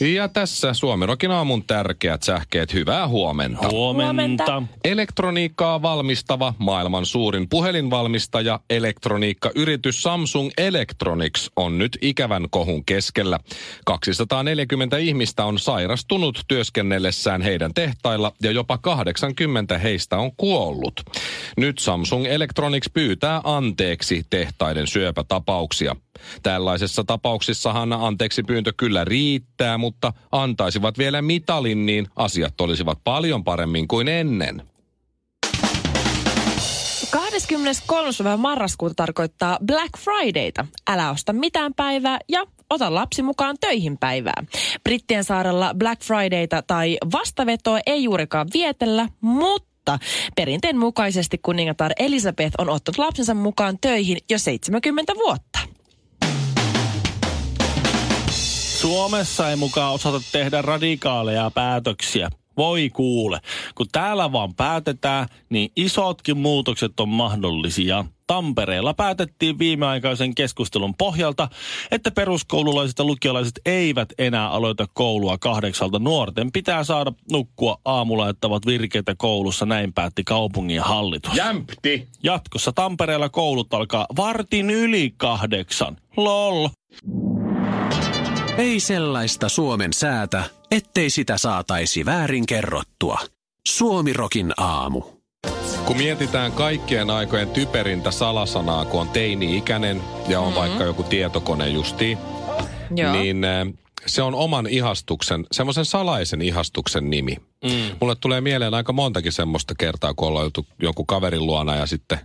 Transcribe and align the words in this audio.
Ja 0.00 0.28
tässä 0.28 0.74
Suomirokin 0.74 1.30
aamun 1.30 1.64
tärkeät 1.64 2.22
sähkeet. 2.22 2.72
Hyvää 2.74 3.08
huomenta. 3.08 3.68
Huomenta. 3.68 4.62
Elektroniikkaa 4.84 5.82
valmistava 5.82 6.54
maailman 6.58 7.06
suurin 7.06 7.48
puhelinvalmistaja, 7.48 8.60
elektroniikkayritys 8.70 10.02
Samsung 10.02 10.50
Electronics 10.58 11.50
on 11.56 11.78
nyt 11.78 11.98
ikävän 12.02 12.46
kohun 12.50 12.84
keskellä. 12.84 13.40
240 13.84 14.96
ihmistä 14.96 15.44
on 15.44 15.58
sairastunut 15.58 16.40
työskennellessään 16.48 17.42
heidän 17.42 17.74
tehtailla 17.74 18.32
ja 18.42 18.50
jopa 18.50 18.78
80 18.78 19.78
heistä 19.78 20.18
on 20.18 20.30
kuollut. 20.36 21.00
Nyt 21.56 21.78
Samsung 21.78 22.26
Electronics 22.26 22.90
pyytää 22.94 23.40
anteeksi 23.44 24.26
tehtaiden 24.30 24.86
syöpätapauksia. 24.86 25.96
Tällaisessa 26.42 27.04
tapauksissahan 27.04 27.92
anteeksi 27.92 28.42
pyyntö 28.42 28.72
kyllä 28.76 29.04
riittää, 29.04 29.78
mutta 29.78 30.12
antaisivat 30.32 30.98
vielä 30.98 31.22
mitalin, 31.22 31.86
niin 31.86 32.06
asiat 32.16 32.60
olisivat 32.60 32.98
paljon 33.04 33.44
paremmin 33.44 33.88
kuin 33.88 34.08
ennen. 34.08 34.62
23. 37.10 38.10
päivä 38.22 38.36
marraskuuta 38.36 38.94
tarkoittaa 38.94 39.58
Black 39.66 39.90
Fridayta. 39.98 40.66
Älä 40.88 41.10
osta 41.10 41.32
mitään 41.32 41.74
päivää 41.74 42.18
ja 42.28 42.44
ota 42.70 42.94
lapsi 42.94 43.22
mukaan 43.22 43.56
töihin 43.60 43.98
päivää. 43.98 44.44
Brittien 44.84 45.24
saarella 45.24 45.74
Black 45.78 46.02
Fridayta 46.02 46.62
tai 46.62 46.98
vastavetoa 47.12 47.78
ei 47.86 48.04
juurikaan 48.04 48.46
vietellä, 48.54 49.08
mutta 49.20 49.98
perinteen 50.36 50.78
mukaisesti 50.78 51.38
kuningatar 51.38 51.92
Elisabeth 51.98 52.54
on 52.58 52.70
ottanut 52.70 52.98
lapsensa 52.98 53.34
mukaan 53.34 53.78
töihin 53.80 54.18
jo 54.30 54.38
70 54.38 55.14
vuotta. 55.14 55.75
Suomessa 58.86 59.50
ei 59.50 59.56
mukaan 59.56 59.92
osata 59.92 60.20
tehdä 60.32 60.62
radikaaleja 60.62 61.50
päätöksiä. 61.54 62.30
Voi 62.56 62.90
kuule, 62.90 63.40
kun 63.74 63.86
täällä 63.92 64.32
vaan 64.32 64.54
päätetään, 64.54 65.28
niin 65.48 65.70
isotkin 65.76 66.38
muutokset 66.38 67.00
on 67.00 67.08
mahdollisia. 67.08 68.04
Tampereella 68.26 68.94
päätettiin 68.94 69.58
viimeaikaisen 69.58 70.34
keskustelun 70.34 70.94
pohjalta, 70.94 71.48
että 71.90 72.10
peruskoululaiset 72.10 72.98
ja 72.98 73.04
lukiolaiset 73.04 73.60
eivät 73.64 74.08
enää 74.18 74.48
aloita 74.50 74.86
koulua 74.94 75.38
kahdeksalta. 75.38 75.98
Nuorten 75.98 76.52
pitää 76.52 76.84
saada 76.84 77.12
nukkua 77.32 77.80
aamulla, 77.84 78.28
että 78.28 78.46
ovat 78.46 78.66
virkeitä 78.66 79.14
koulussa, 79.18 79.66
näin 79.66 79.92
päätti 79.92 80.24
kaupungin 80.24 80.80
hallitus. 80.80 81.34
Jämpti! 81.34 82.08
Jatkossa 82.22 82.72
Tampereella 82.72 83.28
koulut 83.28 83.74
alkaa 83.74 84.06
vartin 84.16 84.70
yli 84.70 85.14
kahdeksan. 85.16 85.96
Lol. 86.16 86.68
Ei 88.58 88.80
sellaista 88.80 89.48
Suomen 89.48 89.92
säätä, 89.92 90.44
ettei 90.70 91.10
sitä 91.10 91.38
saataisi 91.38 92.04
väärin 92.04 92.46
kerrottua. 92.46 93.18
Suomirokin 93.68 94.52
aamu. 94.56 95.02
Kun 95.84 95.96
mietitään 95.96 96.52
kaikkien 96.52 97.10
aikojen 97.10 97.50
typerintä 97.50 98.10
salasanaa, 98.10 98.84
kun 98.84 99.00
on 99.00 99.08
teini-ikäinen 99.08 100.00
ja 100.28 100.40
on 100.40 100.46
mm-hmm. 100.46 100.60
vaikka 100.60 100.84
joku 100.84 101.02
tietokone 101.02 101.68
justiin, 101.68 102.18
Joo. 102.96 103.12
niin 103.12 103.44
äh, 103.44 103.66
se 104.06 104.22
on 104.22 104.34
oman 104.34 104.66
ihastuksen, 104.66 105.46
semmoisen 105.52 105.84
salaisen 105.84 106.42
ihastuksen 106.42 107.10
nimi. 107.10 107.36
Mm. 107.64 107.70
Mulle 108.00 108.16
tulee 108.20 108.40
mieleen 108.40 108.74
aika 108.74 108.92
montakin 108.92 109.32
semmoista 109.32 109.74
kertaa, 109.78 110.14
kun 110.14 110.28
ollaan 110.28 110.50
jonkun 110.82 111.06
kaverin 111.06 111.46
luona 111.46 111.76
ja 111.76 111.86
sitten 111.86 112.18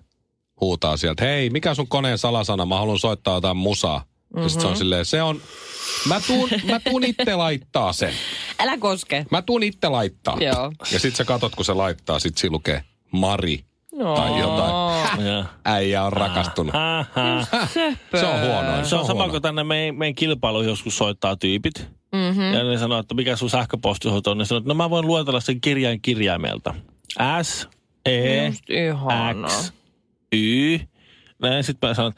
huutaa 0.61 0.97
sieltä, 0.97 1.25
hei, 1.25 1.49
mikä 1.49 1.75
sun 1.75 1.87
koneen 1.87 2.17
salasana, 2.17 2.65
mä 2.65 2.77
haluan 2.77 2.99
soittaa 2.99 3.37
jotain 3.37 3.57
musaa. 3.57 4.10
Mm-hmm. 4.31 4.43
Ja 4.43 4.49
sitten 4.49 4.61
se 4.61 4.67
on 4.67 4.77
silleen, 4.77 5.05
se 5.05 5.21
on, 5.21 5.41
mä 6.07 6.21
tuun, 6.27 6.49
mä 6.63 6.79
tuun 6.79 7.03
itse 7.03 7.35
laittaa 7.35 7.93
sen. 7.93 8.13
Älä 8.59 8.77
koske. 8.77 9.25
Mä 9.31 9.41
tuun 9.41 9.63
itse 9.63 9.89
laittaa. 9.89 10.37
Joo. 10.39 10.71
Ja 10.91 10.99
sit 10.99 11.15
sä 11.15 11.25
katot, 11.25 11.55
kun 11.55 11.65
se 11.65 11.73
laittaa, 11.73 12.19
sit 12.19 12.37
siinä 12.37 12.53
lukee 12.53 12.83
Mari 13.11 13.65
No. 13.95 14.15
tai 14.15 14.39
jotain. 14.39 14.91
Ja. 15.27 15.45
Äijä 15.65 16.03
on 16.03 16.13
rakastunut. 16.13 16.73
Se 18.19 18.25
on 18.25 18.39
huono. 18.41 18.85
Se 18.85 18.95
on 18.95 19.05
sama 19.05 19.29
kuin 19.29 19.41
tänne 19.41 19.63
meidän, 19.63 19.95
meidän 19.95 20.15
kilpailu 20.15 20.61
joskus 20.61 20.97
soittaa 20.97 21.35
tyypit. 21.35 21.87
Mm-hmm. 22.11 22.53
Ja 22.53 22.63
ne 22.63 22.77
sanoo, 22.77 22.99
että 22.99 23.13
mikä 23.15 23.35
sun 23.35 23.49
sähköpostisoito 23.49 24.31
on. 24.31 24.37
Ne 24.37 24.45
sanoo, 24.45 24.57
että 24.57 24.67
no 24.67 24.73
mä 24.73 24.89
voin 24.89 25.07
luetella 25.07 25.39
sen 25.39 25.61
kirjain 25.61 26.01
kirjaimelta. 26.01 26.73
S, 27.41 27.67
E. 28.05 28.51
X, 28.51 28.61
Y. 30.31 30.79
Näin 31.41 31.63
sitten 31.63 31.89
mä 31.89 31.93
sanon, 31.93 32.13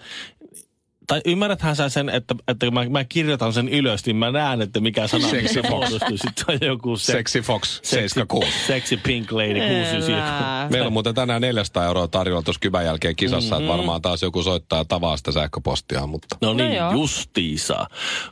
tai 1.08 1.22
ymmärräthän 1.26 1.76
sä 1.76 1.90
sen, 1.90 2.10
että, 2.10 2.36
että 2.48 2.66
kun 2.66 2.74
mä, 2.74 2.86
mä 2.90 3.04
kirjoitan 3.04 3.54
sen 3.54 3.70
ylös, 3.70 4.06
niin 4.06 4.16
mä 4.16 4.32
näen, 4.32 4.62
että 4.62 4.80
mikä 4.80 5.08
sana 5.08 5.28
Sexy 5.28 5.54
se 5.54 5.62
Fox. 5.62 5.70
muodostuu. 5.70 6.18
Sitten 6.18 6.46
on 6.48 6.58
joku 6.68 6.98
se, 6.98 7.12
Sexy 7.12 7.42
Fox 7.42 7.80
76. 7.84 8.48
Sexy 8.68 8.98
Pink 8.98 9.32
Lady 9.32 9.54
69. 9.60 10.14
Elää. 10.14 10.68
Meillä 10.70 10.88
on 10.88 10.94
muuten 10.94 11.16
tänään 11.16 11.42
400 11.42 11.86
euroa 11.86 12.08
tarjolla 12.08 12.42
tuossa 12.42 12.60
kybän 12.60 12.86
jälkeen 12.86 13.16
kisassa, 13.16 13.56
Mhm. 13.56 13.64
että 13.64 13.78
varmaan 13.78 14.02
taas 14.02 14.22
joku 14.22 14.44
soittaa 14.44 14.86
tavaa 14.86 15.18
sitä 15.18 15.32
sähköpostia, 15.32 16.08
mutta... 16.08 16.38
No 16.42 16.54
niin, 16.54 16.74
joo. 16.74 16.92
no 16.92 16.98
justiisa. 17.00 17.88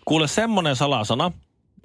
Kuule, 0.05 0.27
semmoinen 0.27 0.75
salasana 0.75 1.31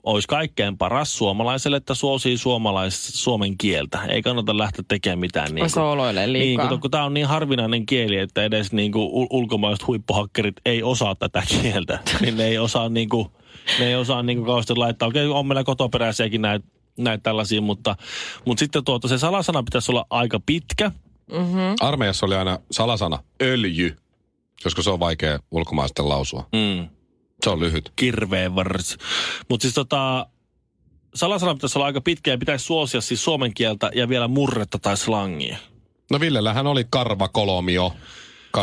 olisi 0.06 0.28
kaikkein 0.28 0.78
paras 0.78 1.18
suomalaiselle, 1.18 1.76
että 1.76 1.94
suosii 1.94 2.38
suomalais, 2.38 3.22
suomen 3.22 3.58
kieltä. 3.58 4.02
Ei 4.08 4.22
kannata 4.22 4.58
lähteä 4.58 4.84
tekemään 4.88 5.18
mitään. 5.18 5.54
Niin 5.54 5.70
Sooloilee 5.70 6.26
niin, 6.26 6.32
liikaa. 6.32 6.68
kun, 6.68 6.80
kun 6.80 6.90
tämä 6.90 7.04
on 7.04 7.14
niin 7.14 7.26
harvinainen 7.26 7.86
kieli, 7.86 8.16
että 8.16 8.44
edes 8.44 8.72
niin 8.72 8.92
kuin 8.92 9.08
ul- 9.08 9.26
ulkomaiset 9.30 9.86
huippuhakkerit 9.86 10.56
ei 10.66 10.82
osaa 10.82 11.14
tätä 11.14 11.42
kieltä. 11.48 11.98
niin 12.20 12.36
ne 12.36 12.46
ei 12.46 12.58
osaa, 12.58 12.88
niin 12.88 13.08
kuin, 13.08 13.28
ne 13.78 13.86
ei 13.86 13.96
osaa 13.96 14.22
niin 14.22 14.38
kuin 14.38 14.46
kauheasti 14.46 14.76
laittaa. 14.76 15.08
Okei, 15.08 15.26
on 15.26 15.46
meillä 15.46 15.64
kotoperäisiäkin 15.64 16.42
näitä 16.42 16.66
näitä 16.98 17.22
tällaisia, 17.22 17.60
mutta, 17.60 17.96
mutta 18.44 18.60
sitten 18.60 18.84
tuota, 18.84 19.08
se 19.08 19.18
salasana 19.18 19.62
pitäisi 19.62 19.92
olla 19.92 20.06
aika 20.10 20.40
pitkä. 20.46 20.90
Armeijassa 21.80 22.26
oli 22.26 22.34
aina 22.34 22.58
salasana 22.70 23.18
öljy, 23.42 23.96
koska 24.62 24.82
se 24.82 24.90
on 24.90 25.00
vaikea 25.00 25.38
ulkomaisten 25.50 26.08
lausua. 26.08 26.46
Mm. 26.52 26.95
Se 27.44 27.50
on 27.50 27.60
lyhyt. 27.60 27.92
kirveen 27.96 28.54
varsi. 28.54 28.96
Mutta 29.48 29.62
siis 29.62 29.74
tota, 29.74 30.26
salasana 31.14 31.54
pitäisi 31.54 31.78
olla 31.78 31.86
aika 31.86 32.00
pitkä 32.00 32.30
ja 32.30 32.38
pitäisi 32.38 32.64
suosia 32.64 33.00
siis 33.00 33.24
suomen 33.24 33.54
kieltä 33.54 33.90
ja 33.94 34.08
vielä 34.08 34.28
murretta 34.28 34.78
tai 34.78 34.96
slangia. 34.96 35.56
No 36.10 36.20
Villellähän 36.20 36.66
oli 36.66 36.84
karvakolomio 36.90 37.92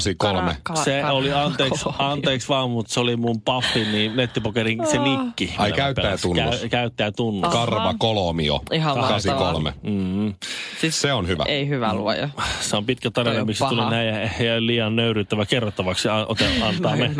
83. 0.01 0.57
Kala- 0.63 0.83
Se 0.83 1.01
kala- 1.01 1.11
oli, 1.13 1.33
anteeksi, 1.33 1.85
anteeksi 1.97 2.47
vaan, 2.49 2.69
mutta 2.69 2.93
se 2.93 2.99
oli 2.99 3.15
mun 3.15 3.41
paffin, 3.41 3.91
niin 3.91 4.15
nettipokerin 4.15 4.87
se 4.91 4.97
nikki. 4.97 5.53
Ai, 5.57 5.69
jolla 5.69 5.75
käyttäjätunnus. 5.75 6.43
pelasi. 6.43 6.59
Käy, 6.59 6.69
käyttäjätunnus. 6.69 7.53
Karvakolomio 7.53 8.61
Ihan 8.71 8.97
83. 8.99 9.73
Mm. 9.83 10.33
Siis 10.81 11.01
Se 11.01 11.13
on 11.13 11.27
hyvä. 11.27 11.43
Ei 11.47 11.67
hyvä 11.67 11.93
luoja. 11.93 12.29
Se 12.61 12.77
on 12.77 12.85
pitkä 12.85 13.11
tarina, 13.11 13.39
on 13.39 13.45
miksi 13.47 13.63
tuli 13.69 13.89
näin 13.89 14.07
ja, 14.07 14.45
ja 14.45 14.65
liian 14.65 14.95
nöyryttävä 14.95 15.45
kerrottavaksi. 15.45 16.07
Ote, 16.27 16.45
antaa, 16.63 16.95
Mä 16.95 16.97
me, 17.07 17.11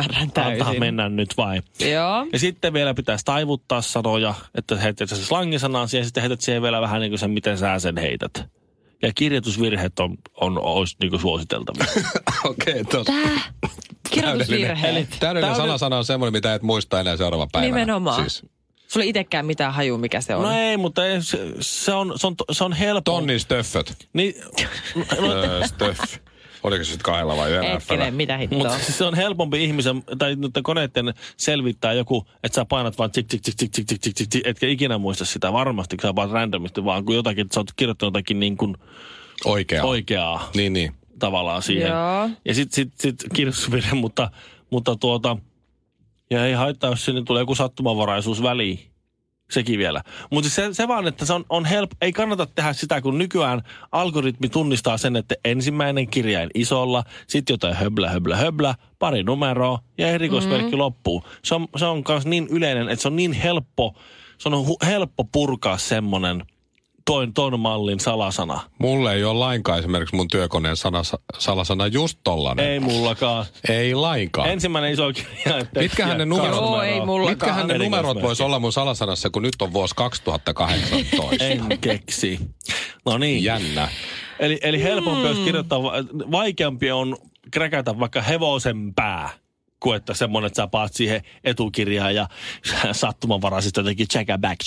antaa 0.46 0.74
mennä 0.80 1.10
nyt 1.10 1.34
vain. 1.38 1.64
Joo. 1.80 2.26
Ja 2.34 2.40
sitten 2.40 2.74
vielä 2.74 2.94
pitäisi 2.94 3.26
taivuttaa 3.26 3.82
sanoja, 3.82 4.34
että 4.56 4.76
heität 4.76 5.10
se 5.10 5.16
slangisanan 5.16 5.90
siihen, 5.90 6.02
ja 6.02 6.06
sitten 6.06 6.22
heität 6.22 6.42
siihen 6.42 6.62
vielä 6.62 6.82
vähän 6.82 7.02
niin 7.02 7.12
kuin 7.12 7.20
sen, 7.20 7.32
miten 7.32 7.58
sä 7.58 7.80
sen 7.80 7.98
heität. 7.98 8.63
Ja 9.04 9.12
kirjoitusvirheet 9.16 10.00
on, 10.00 10.18
on 10.42 10.58
olisi 10.58 10.96
niin 11.02 11.20
suositeltavia. 11.20 11.86
Okei, 12.44 12.82
okay. 12.82 13.04
Tää. 13.04 13.54
Kirjoitusvirheet. 14.10 15.10
Täydellinen 15.20 15.56
Tää 15.56 15.64
on 15.64 15.70
sanasana 15.70 15.98
on 15.98 16.06
semmoinen, 16.06 16.34
mitä 16.34 16.54
et 16.54 16.62
muista 16.62 17.00
enää 17.00 17.18
seuraava 17.18 17.48
päivänä. 17.52 17.76
Nimenomaan. 17.76 18.22
Siis 18.22 18.46
Sulla 18.88 19.04
ei 19.04 19.10
itsekään 19.10 19.46
mitään 19.46 19.74
haju, 19.74 19.98
mikä 19.98 20.22
se 20.22 20.36
on. 20.36 20.44
no 20.44 20.52
ei, 20.52 20.78
mutta 20.78 21.08
ei, 21.08 21.22
se, 21.22 21.38
se, 21.60 21.94
on, 21.94 22.14
se, 22.16 22.28
on, 22.28 22.36
se 22.52 22.64
on 22.64 22.74
helppo. 22.74 23.12
tonnin 23.12 23.40
stöfföt. 23.40 24.08
Niin, 24.14 24.36
no, 25.22 25.68
stöff. 25.68 26.18
Oliko 26.64 26.84
se 26.84 26.90
sitten 26.90 27.04
kahdella 27.04 27.38
vai 27.38 27.50
yhdellä 27.52 27.70
Hetkinen, 27.70 28.14
mitä 28.14 28.38
hittoa. 28.38 28.58
mutta 28.60 28.80
se 28.80 29.04
on 29.04 29.16
helpompi 29.16 29.64
ihmisen, 29.64 30.04
tai 30.18 30.36
nyt 30.36 30.52
koneiden 30.64 31.14
selvittää 31.38 31.94
joku, 31.94 32.26
että 32.44 32.56
sä 32.56 32.66
painat 32.66 32.98
vaan 32.98 33.12
tsik, 33.12 33.28
tsik, 33.28 33.42
tsik, 33.42 33.56
tsik, 33.56 33.72
tsik, 33.72 33.86
tsik, 33.88 34.00
tsik, 34.02 34.14
tsik, 34.14 34.30
tsik, 34.30 34.48
etkä 34.48 34.68
ikinä 34.68 34.98
muista 34.98 35.26
sitä 35.26 35.54
varmasti, 35.54 35.98
kun 35.98 36.10
sä 36.10 36.16
vaan 36.16 36.30
randomisti, 36.30 36.86
vaan 36.86 37.06
kun 37.06 37.16
jotakin, 37.16 37.42
että 37.42 37.54
sä 37.54 37.60
oot 37.60 37.74
kirjoittanut 37.76 38.14
jotakin 38.14 38.40
niin 38.40 38.58
kuin 38.58 38.76
Oikea. 39.46 39.84
oikeaa 39.84 40.50
Niin, 40.56 40.74
niin. 40.74 40.94
tavallaan 41.20 41.62
siihen. 41.62 41.88
Joo. 41.90 42.30
Ja 42.46 42.54
sitten 42.54 42.76
sit, 42.76 42.94
sit 43.00 43.16
kirjoitusvirhe, 43.34 43.94
mutta, 43.96 44.30
mutta 44.70 44.96
tuota, 44.96 45.38
Ja 46.30 46.46
ei 46.46 46.54
haittaa, 46.54 46.90
jos 46.90 47.06
sinne 47.06 47.24
tulee 47.24 47.42
joku 47.42 47.56
sattumanvaraisuus 47.56 48.44
väliin. 48.44 48.93
Sekin 49.52 49.80
vielä. 49.80 50.02
Mutta 50.32 50.50
se, 50.50 50.70
se 50.72 50.88
vaan, 50.88 51.08
että 51.08 51.26
se 51.26 51.34
on, 51.34 51.46
on 51.50 51.66
helppo. 51.66 51.96
Ei 52.02 52.14
kannata 52.14 52.46
tehdä 52.46 52.74
sitä, 52.74 53.02
kun 53.02 53.18
nykyään 53.18 53.62
algoritmi 53.92 54.50
tunnistaa 54.50 54.98
sen, 54.98 55.16
että 55.16 55.36
ensimmäinen 55.46 56.08
kirjain 56.08 56.50
isolla, 56.54 57.04
sitten 57.28 57.54
jotain 57.54 57.76
höblä, 57.76 58.10
höblä, 58.10 58.36
höblä, 58.36 58.76
pari 59.00 59.24
numeroa 59.24 59.80
ja 59.98 60.08
erikoismerkki 60.08 60.64
mm-hmm. 60.64 60.80
loppuu. 60.80 61.24
Se 61.44 61.56
on, 61.56 61.68
se 61.78 61.86
on 61.86 62.04
myös 62.08 62.26
niin 62.26 62.48
yleinen, 62.50 62.90
että 62.90 63.02
se 63.02 63.08
on 63.08 63.16
niin 63.16 63.34
helppo, 63.34 63.96
se 64.38 64.50
on 64.50 64.68
hu, 64.68 64.78
helppo 64.86 65.24
purkaa 65.24 65.78
semmoinen 65.78 66.44
toin, 67.06 67.34
ton 67.34 67.60
mallin 67.60 68.00
salasana. 68.00 68.60
Mulle 68.80 69.14
ei 69.14 69.24
ole 69.24 69.40
lainkaan 69.40 69.80
esimerkiksi 69.80 70.16
mun 70.16 70.28
työkoneen 70.28 70.78
sana, 70.78 71.02
salasana 71.40 71.88
just 71.88 72.20
tollanen. 72.24 72.66
Ei 72.66 72.80
mullakaan. 72.80 73.46
Ei 73.70 73.96
lainkaan. 73.96 74.50
Ensimmäinen 74.50 74.92
iso 74.92 75.12
kirja. 75.14 75.58
että- 75.62 75.80
Mitkähän 75.80 76.18
ne 76.18 76.26
numerot- 76.26 76.56
Joo, 76.56 76.82
ei. 76.82 77.02
Mitkähän 77.30 77.68
ne 77.68 77.74
numerot 77.78 77.82
Erikoismerkki. 77.82 78.22
vois 78.28 78.42
olla 78.42 78.60
mun 78.60 78.74
salasanassa, 78.74 79.30
kun 79.30 79.42
nyt 79.42 79.62
on 79.62 79.74
vuosi 79.74 79.94
2018? 79.96 81.46
En 81.46 81.78
keksi. 81.82 82.40
No 83.06 83.18
niin. 83.18 83.44
Jännä. 83.44 83.88
Eli, 84.40 84.60
eli 84.64 84.84
helpompi 84.84 85.28
olisi 85.28 85.42
kirjoittaa, 85.42 85.84
va- 85.84 85.94
vaikeampi 86.32 86.92
on 86.92 87.18
kräkätä 87.52 88.00
vaikka 88.00 88.22
hevosen 88.22 88.94
pää, 88.96 89.30
kuin 89.84 89.98
että 89.98 90.14
semmoinen, 90.14 90.48
että 90.48 90.62
sä 90.62 90.68
paat 90.68 90.94
siihen 90.94 91.22
etukirjaan 91.44 92.16
ja 92.16 92.28
sattumanvaraisesti 92.92 93.80
jotenkin 93.80 94.08
check 94.08 94.30
back. 94.42 94.60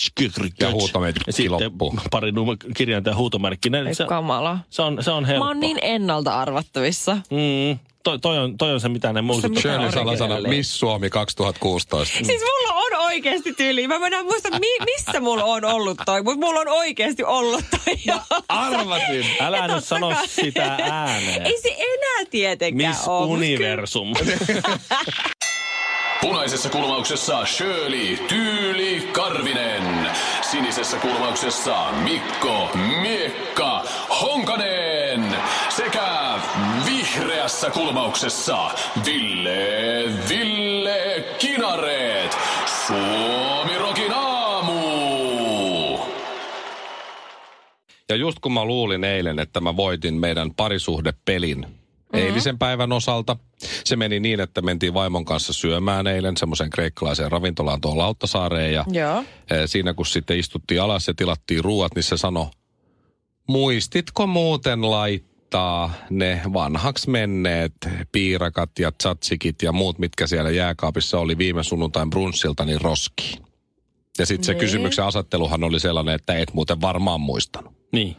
Ja 0.61 0.71
huutomerkki 0.71 1.21
ja 1.27 1.33
sitten 1.33 1.65
loppuu. 1.65 1.95
pari 2.11 2.33
kirjainta 2.77 3.11
ja 3.11 3.17
huutomerkki. 3.17 3.71
Ne, 3.71 3.81
Ei 3.81 3.95
se, 3.95 4.05
kamala. 4.05 4.59
se, 4.71 4.83
on, 4.83 5.03
se 5.03 5.11
on 5.11 5.25
helppo. 5.25 5.45
Mä 5.45 5.51
oon 5.51 5.61
niin 5.61 5.79
ennalta 5.83 6.41
arvattavissa. 6.41 7.15
Mm, 7.15 7.79
toi, 8.03 8.19
toi, 8.19 8.39
on, 8.39 8.57
toi 8.57 8.73
on 8.73 8.81
se, 8.81 8.89
mitä 8.89 9.13
ne 9.13 9.23
muistuttaa. 9.23 9.61
Shirley 9.61 9.87
on 9.87 9.93
salasana? 9.93 10.41
Miss 10.41 10.79
Suomi 10.79 11.11
2016. 11.11 12.17
Siis 12.17 12.43
mulla 12.43 12.75
on 12.75 12.86
oikeasti 13.17 13.53
tyyli. 13.53 13.89
Mä 13.89 13.95
en 13.95 14.25
muista, 14.25 14.51
mi- 14.51 14.85
missä 14.85 15.21
mulla 15.21 15.45
on 15.45 15.65
ollut 15.65 15.99
toi, 16.05 16.23
mutta 16.23 16.47
mulla 16.47 16.61
on 16.61 16.69
oikeasti 16.69 17.25
ollut 17.25 17.65
toi. 17.71 17.95
Arvasin. 18.49 19.27
Älä 19.41 19.69
nyt 19.69 19.85
sano 19.85 20.11
kai- 20.11 20.29
sitä 20.29 20.77
ääneen. 20.93 21.47
Ei 21.47 21.61
se 21.63 21.69
enää 21.79 22.31
tietenkään 22.31 22.91
Miss 22.91 23.09
ole. 23.09 23.27
Universum. 23.27 24.13
Punaisessa 26.21 26.69
kulmauksessa 26.71 27.47
Shirley 27.47 28.17
Tyyli 28.17 29.09
Karvinen. 29.13 30.11
Sinisessä 30.51 30.97
kulmauksessa 30.97 31.91
Mikko 31.93 32.71
Miekka 33.03 33.85
Honkanen. 34.21 35.37
Sekä 35.69 36.35
vihreässä 36.87 37.71
kulmauksessa 37.71 38.71
Ville 39.07 40.05
Ville 40.29 41.25
Kinareet. 41.39 42.06
Suomi 42.87 43.79
Rokin 43.79 44.13
aamu. 44.15 44.79
Ja 48.09 48.17
just 48.17 48.39
kun 48.39 48.53
mä 48.53 48.65
luulin 48.65 49.05
eilen, 49.05 49.39
että 49.39 49.61
mä 49.61 49.77
voitin 49.77 50.15
meidän 50.15 50.55
parisuhdepelin 50.55 51.59
mm-hmm. 51.59 52.19
eilisen 52.19 52.59
päivän 52.59 52.93
osalta, 52.93 53.37
se 53.85 53.97
meni 53.97 54.21
niin, 54.21 54.41
että 54.41 54.63
mentiin 54.63 54.95
vaimon 54.95 55.25
kanssa 55.25 55.53
syömään 55.53 56.07
eilen 56.07 56.37
semmoisen 56.37 56.71
kreikkalaiseen 56.71 57.33
ravintolaan 57.33 57.81
tuolla 57.81 58.03
Lauttasaareen. 58.03 58.73
Ja 58.73 58.85
Joo. 58.91 59.19
eh, 59.19 59.27
siinä 59.67 59.95
kun 59.95 60.07
sitten 60.07 60.39
istuttiin 60.39 60.83
alas 60.83 61.09
ja 61.09 61.15
tilattiin 61.15 61.65
ruuat, 61.65 61.95
niin 61.95 62.03
se 62.03 62.17
sanoi, 62.17 62.47
muistitko 63.49 64.27
muuten 64.27 64.91
laittaa 64.91 65.36
ne 66.11 66.41
vanhaksi 66.53 67.11
menneet 67.11 67.73
piirakat 68.13 68.79
ja 68.79 68.93
tsatsikit 68.93 69.63
ja 69.63 69.73
muut, 69.73 69.99
mitkä 69.99 70.27
siellä 70.27 70.51
jääkaapissa 70.51 71.19
oli 71.19 71.39
viime 71.39 71.63
sunnuntain 71.63 72.11
brunssilta, 72.11 72.65
niin 72.65 72.81
roskiin. 72.81 73.47
Ja 74.19 74.27
sitten 74.27 74.45
se 74.45 74.53
Niin. 74.53 74.61
kysymyksen 74.61 75.05
asetteluhan 75.05 75.65
oli 75.65 75.81
sellainen, 75.81 76.15
että 76.15 76.39
et 76.39 76.55
muuten 76.55 76.81
varmaan 76.81 77.21
muistanut. 77.21 77.73
niin. 77.93 78.17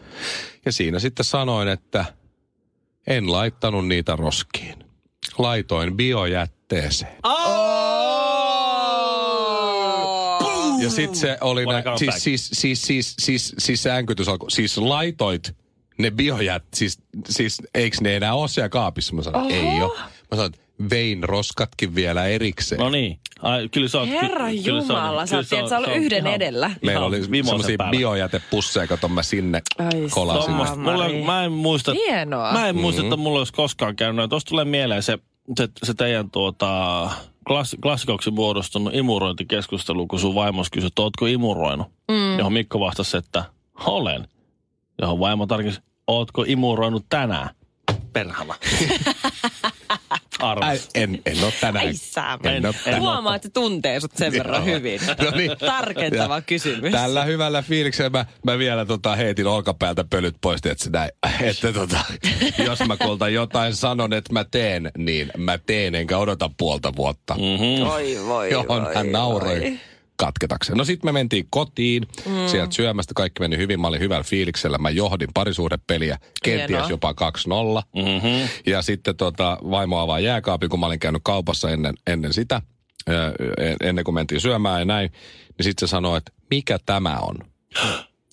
Ja 0.66 0.72
siinä 0.72 1.00
sitten 1.00 1.26
sanoin, 1.26 1.68
että 1.68 2.06
en 3.08 3.32
laittanut 3.32 3.88
niitä 3.88 4.16
roskiin. 4.16 4.76
Laitoin 5.38 5.98
biojätteeseen. 5.98 7.18
Ja 10.82 10.90
sitten 10.90 11.20
se 11.20 11.38
oli, 11.42 11.66
Wanna 11.66 11.78
nä, 11.80 11.84
come 11.84 11.98
siis, 11.98 12.24
siis, 12.24 12.50
siis, 12.54 12.82
siis, 12.82 13.16
siis, 13.20 13.56
siis 13.58 13.84
se 13.84 13.92
äänkytys 13.92 14.28
alkoi, 14.28 14.52
siis 14.52 14.78
laitoit 14.78 15.56
ne 15.98 16.12
biojät, 16.12 16.64
siis, 16.74 17.00
siis 17.30 17.62
eikö 17.76 17.98
ne 18.02 18.16
enää 18.16 18.34
ole 18.34 18.48
siellä 18.48 18.70
kaapissa? 18.70 19.16
Mä 19.16 19.22
sanoin, 19.22 19.52
ei 19.52 19.82
ole. 19.84 19.98
Mä 20.00 20.36
sanoin, 20.36 20.54
että 20.54 20.68
vein 20.90 21.24
roskatkin 21.24 21.96
vielä 21.96 22.26
erikseen. 22.26 22.80
No 22.82 22.90
niin. 22.90 23.20
Ai, 23.42 23.70
kyllä 23.70 23.88
sä 23.88 24.00
oot, 24.00 24.10
Herra 24.10 24.50
ky- 24.50 24.64
kyllä 24.64 24.80
Jumala, 24.82 25.26
sä 25.26 25.30
kyllä 25.30 25.40
oot, 25.40 25.50
tiedät, 25.50 25.70
sä 25.70 25.78
on- 25.78 25.86
ollut 25.86 25.98
yhden 25.98 26.20
ihan- 26.20 26.34
edellä. 26.36 26.72
Meillä 26.82 27.06
oli 27.06 27.24
semmoisia 27.46 27.78
biojätepusseja, 27.92 28.88
kato 28.88 29.08
mä 29.08 29.24
sinne 29.24 29.62
Ai 29.80 30.08
kolasin. 30.10 30.54
Mulla, 30.54 31.10
mä 31.26 31.44
en 31.44 31.52
muista, 31.52 31.92
Hienoa. 31.94 32.52
mä 32.54 32.68
en 32.68 32.76
muista 32.76 33.02
että 33.02 33.16
mulla 33.16 33.40
olisi 33.40 33.54
koskaan 33.54 33.96
käynyt. 33.96 34.30
Tuosta 34.30 34.50
tulee 34.50 34.66
mieleen 34.66 35.04
se, 35.04 35.20
se, 35.58 35.68
se 35.84 35.94
teidän 35.94 36.32
tuota, 36.32 37.10
klass, 37.48 37.76
klassikoksi 37.82 38.32
muodostunut 38.32 38.96
imurointikeskustelu, 38.96 40.08
kun 40.08 40.20
sun 40.20 40.36
vaimos 40.36 40.70
kysyi, 40.70 40.88
että 40.88 41.02
ootko 41.02 41.26
imuroinut? 41.26 41.88
Mm. 42.12 42.38
Johon 42.38 42.54
Mikko 42.54 42.80
vastasi, 42.80 43.18
että 43.18 43.44
olen. 43.86 44.28
Johon 45.02 45.20
vaimo 45.20 45.46
tarkisi, 45.46 45.80
ootko 46.08 46.44
imuroinut 46.48 47.06
tänään? 47.10 47.50
Perhana. 48.14 48.56
Arvas. 50.40 50.68
Ai, 50.70 50.80
en, 50.96 51.22
en 51.26 51.44
ole 51.44 51.54
tänään. 51.62 51.86
Ai 51.86 51.94
sä, 51.94 52.38
en 52.44 52.66
ole 52.66 52.76
tänään. 52.84 53.02
Huomaa, 53.02 53.36
että 53.36 53.50
tuntee 53.50 54.00
sut 54.00 54.12
sen 54.16 54.32
verran 54.32 54.66
hyvin. 54.66 55.00
No 55.24 55.38
niin. 55.38 55.52
Tarkentava 55.60 56.36
Ja 56.36 56.42
kysymys. 56.42 56.92
Tällä 56.92 57.24
hyvällä 57.24 57.62
fiiliksellä 57.62 58.10
mä, 58.10 58.26
mä 58.46 58.58
vielä 58.58 58.86
tota, 58.86 59.16
heitin 59.16 59.48
olkapäältä 59.48 60.06
pölyt 60.10 60.36
pois, 60.42 60.62
että, 60.66 60.84
se 60.84 60.90
näin, 60.90 61.12
että 61.42 61.74
tota, 61.74 62.00
jos 62.66 62.80
mä 62.88 62.98
kulta 62.98 63.30
jotain 63.30 63.76
sanon, 63.76 64.14
että 64.14 64.34
mä 64.34 64.44
teen, 64.52 64.92
niin 64.98 65.32
mä 65.38 65.58
teen, 65.58 65.96
enkä 65.96 66.18
odota 66.18 66.50
puolta 66.58 66.96
vuotta. 66.96 67.34
Mm. 67.34 67.86
Voi, 67.86 68.18
voi, 68.26 68.52
Johon 68.52 68.84
voi, 68.84 68.96
hän 68.96 69.12
nauroi 69.12 69.60
voi. 69.60 69.80
Katketakseen. 70.18 70.78
No 70.78 70.86
sitten 70.86 71.08
me 71.08 71.12
mentiin 71.12 71.48
kotiin, 71.50 72.08
mm. 72.26 72.48
sieltä 72.48 72.74
syömästä 72.74 73.14
kaikki 73.16 73.40
meni 73.40 73.58
hyvin, 73.58 73.82
mä 73.82 73.88
olin 73.88 74.00
hyvällä 74.00 74.24
fiiliksellä, 74.24 74.78
mä 74.78 74.90
johdin 74.90 75.30
parisuhdepeliä, 75.34 76.18
kenties 76.44 76.70
Hienoa. 76.70 76.90
jopa 76.90 77.12
2-0. 77.12 77.84
Mm-hmm. 77.96 78.50
Ja 78.66 78.82
sitten 78.82 79.16
tota, 79.16 79.58
vaimo 79.72 80.00
avaa 80.00 80.20
jääkaapin, 80.20 80.70
kun 80.70 80.80
mä 80.80 80.86
olin 80.86 81.00
käynyt 81.00 81.22
kaupassa 81.26 81.70
ennen, 81.70 81.96
ennen 82.08 82.34
sitä, 82.34 82.62
ö, 83.10 83.34
ennen 83.82 84.06
kuin 84.06 84.16
mentiin 84.16 84.42
syömään 84.42 84.82
ja 84.82 84.86
näin, 84.86 85.12
niin 85.58 85.64
sitten 85.64 85.88
se 85.88 85.92
sanoi, 85.92 86.18
että 86.18 86.32
mikä 86.50 86.80
tämä 86.86 87.20
on? 87.20 87.36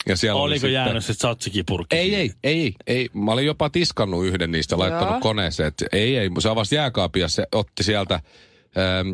Ja 0.08 0.16
siellä 0.16 0.40
oli 0.40 0.44
Oliko 0.44 0.60
sitten, 0.60 0.72
jäänyt 0.72 1.04
se 1.04 1.14
tsatsikipurkki? 1.14 1.96
Ei, 1.96 2.14
ei, 2.14 2.32
ei, 2.44 2.74
ei. 2.86 3.08
Mä 3.12 3.32
olin 3.32 3.46
jopa 3.46 3.70
tiskannut 3.70 4.26
yhden 4.26 4.50
niistä, 4.50 4.78
laittanut 4.78 5.10
Joo. 5.10 5.20
koneeseen. 5.20 5.68
Et 5.68 5.84
ei, 5.92 6.16
ei. 6.16 6.30
Se 6.38 6.48
avasi 6.48 6.74
jääkaapin 6.74 7.20
ja 7.20 7.28
se 7.28 7.46
otti 7.52 7.82
sieltä 7.82 8.14
ähm, 8.14 9.10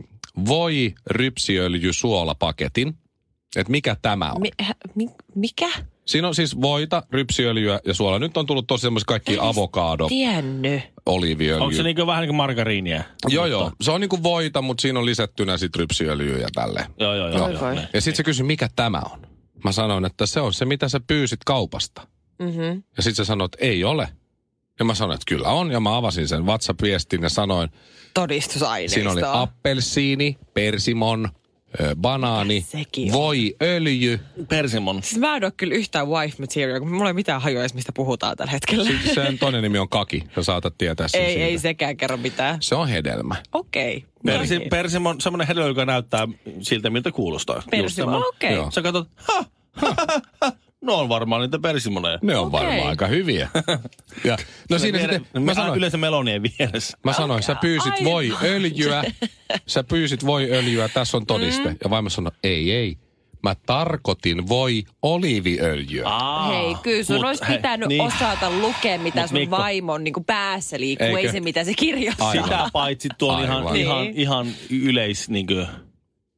voi 0.48 0.94
rypsiöljy 1.06 1.92
suolapaketin. 1.92 2.94
Että 3.56 3.70
mikä 3.70 3.96
tämä 4.02 4.32
on? 4.32 4.40
Mi- 4.40 4.50
mi- 4.94 5.14
mikä? 5.34 5.68
Siinä 6.06 6.28
on 6.28 6.34
siis 6.34 6.60
voita, 6.60 7.02
rypsiöljyä 7.12 7.80
ja 7.86 7.94
suola. 7.94 8.18
Nyt 8.18 8.36
on 8.36 8.46
tullut 8.46 8.66
tosi 8.66 8.82
semmoisia 8.82 9.06
kaikki 9.06 9.36
avokado, 9.40 10.08
Tiennyt. 10.08 10.82
oliiviöljy. 11.06 11.62
Onko 11.62 11.76
se 11.76 11.82
niinku 11.82 12.06
vähän 12.06 12.20
niin 12.22 12.28
kuin 12.28 12.36
margariinia? 12.36 13.04
Joo, 13.28 13.46
joo. 13.46 13.72
Se 13.80 13.90
on 13.90 14.00
niinku 14.00 14.22
voita, 14.22 14.62
mutta 14.62 14.82
siinä 14.82 14.98
on 14.98 15.06
lisättynä 15.06 15.56
sit 15.56 15.76
rypsiöljyä 15.76 16.38
ja 16.38 16.48
tälleen. 16.54 16.86
Joo, 17.00 17.14
joo, 17.14 17.28
joo. 17.28 17.48
Joo. 17.48 17.72
Ja 17.72 18.00
sitten 18.00 18.16
se 18.16 18.22
kysyi, 18.22 18.46
mikä 18.46 18.68
tämä 18.76 19.02
on. 19.12 19.26
Mä 19.64 19.72
sanoin, 19.72 20.04
että 20.04 20.26
se 20.26 20.40
on 20.40 20.52
se, 20.52 20.64
mitä 20.64 20.88
sä 20.88 21.00
pyysit 21.06 21.40
kaupasta. 21.46 22.06
Mm-hmm. 22.38 22.82
Ja 22.96 23.02
sitten 23.02 23.24
se 23.24 23.24
sanoi, 23.24 23.44
että 23.44 23.58
ei 23.60 23.84
ole. 23.84 24.08
Ja 24.80 24.84
mä 24.84 24.94
sanoin, 24.94 25.14
että 25.14 25.24
kyllä 25.28 25.48
on. 25.48 25.70
Ja 25.70 25.80
mä 25.80 25.96
avasin 25.96 26.28
sen 26.28 26.46
WhatsApp-viestin 26.46 27.22
ja 27.22 27.28
sanoin, 27.28 27.70
Todistusaineistoa. 28.14 28.94
siinä 28.94 29.10
oli 29.10 29.20
appelsiini, 29.24 30.38
persimon, 30.54 31.28
banaani, 31.96 32.66
voi, 33.12 33.56
öljy. 33.62 34.20
Persimon. 34.48 35.02
Siis 35.02 35.20
mä 35.20 35.36
en 35.36 35.44
ole 35.44 35.52
kyllä 35.56 35.74
yhtään 35.74 36.08
wife 36.08 36.36
material, 36.40 36.78
kun 36.78 36.92
mulla 36.92 37.10
ei 37.10 37.14
mitään 37.14 37.40
hajua 37.40 37.60
edes, 37.60 37.74
mistä 37.74 37.92
puhutaan 37.92 38.36
tällä 38.36 38.52
hetkellä. 38.52 38.90
Sen 39.14 39.38
toinen 39.38 39.62
nimi 39.62 39.78
on 39.78 39.88
kaki. 39.88 40.24
Sä 40.34 40.42
saatat 40.42 40.78
tietää 40.78 41.08
sen 41.08 41.22
ei, 41.22 41.32
siitä. 41.32 41.46
ei 41.46 41.58
sekään 41.58 41.96
kerro 41.96 42.16
mitään. 42.16 42.62
Se 42.62 42.74
on 42.74 42.88
hedelmä. 42.88 43.36
Okei. 43.52 43.96
Okay. 43.96 44.38
Persi, 44.38 44.60
persimon, 44.70 45.20
semmoinen 45.20 45.46
hedelmä, 45.46 45.68
joka 45.68 45.84
näyttää 45.84 46.28
siltä, 46.60 46.90
miltä 46.90 47.12
kuulostaa. 47.12 47.62
Persimon, 47.70 48.24
okei. 48.28 48.54
Joo. 48.54 48.70
Sä 48.70 48.82
katsot, 48.82 49.08
ha, 49.16 49.44
ha, 49.72 49.94
ha, 49.96 50.20
ha, 50.40 50.52
no 50.82 50.94
on 50.94 51.08
varmaan 51.08 51.42
niitä 51.42 51.58
persimoneja. 51.58 52.18
Ne 52.22 52.36
on 52.36 52.46
Okei. 52.46 52.60
varmaan 52.60 52.88
aika 52.88 53.06
hyviä. 53.06 53.48
ja, 54.24 54.36
no 54.70 54.78
siinä 54.78 54.98
Viere- 54.98 55.14
sitten, 55.18 55.42
mä 55.42 55.54
sanoin, 55.54 55.78
Yleensä 55.78 55.96
melonien 55.98 56.42
vieressä. 56.42 56.98
Mä 57.04 57.12
sanoin, 57.12 57.42
sä 57.42 57.54
pyysit 57.54 57.92
Aivan. 57.92 58.04
voi 58.04 58.32
öljyä, 58.42 59.04
sä 59.66 59.84
pyysit 59.84 60.26
voi 60.26 60.52
öljyä, 60.52 60.88
tässä 60.88 61.16
on 61.16 61.26
todiste. 61.26 61.68
Mm. 61.68 61.76
Ja 61.84 61.90
vaimo 61.90 62.10
sanoi, 62.10 62.32
ei, 62.44 62.72
ei, 62.72 62.96
Mä 63.42 63.54
tarkoitin 63.66 64.48
voi 64.48 64.84
oliiviöljyä. 65.02 66.08
Aa, 66.08 66.48
Hei, 66.52 66.74
kyllä 66.82 67.04
sun 67.04 67.16
mut 67.16 67.24
olisi 67.24 67.44
pitänyt 67.48 67.88
niin. 67.88 68.00
osata 68.00 68.50
lukea, 68.50 68.98
mitä 68.98 69.20
Mut 69.20 69.28
sun 69.30 69.38
Mikko- 69.38 69.56
vaimon 69.56 70.04
niin 70.04 70.24
päässä 70.26 70.80
liikkuu, 70.80 71.06
Eikö? 71.06 71.18
ei 71.20 71.32
se 71.32 71.40
mitä 71.40 71.64
se 71.64 71.74
kirjoittaa. 71.74 72.28
Aivan. 72.28 72.44
Sitä 72.44 72.68
paitsi 72.72 73.08
tuo 73.18 73.32
on 73.32 73.42
ihan, 73.44 73.56
Aivan. 73.56 73.76
ihan, 73.76 74.02
Niin. 74.04 74.16
ihan 74.16 74.46
yleis, 74.70 75.28
niin 75.30 75.46
kuin, 75.46 75.66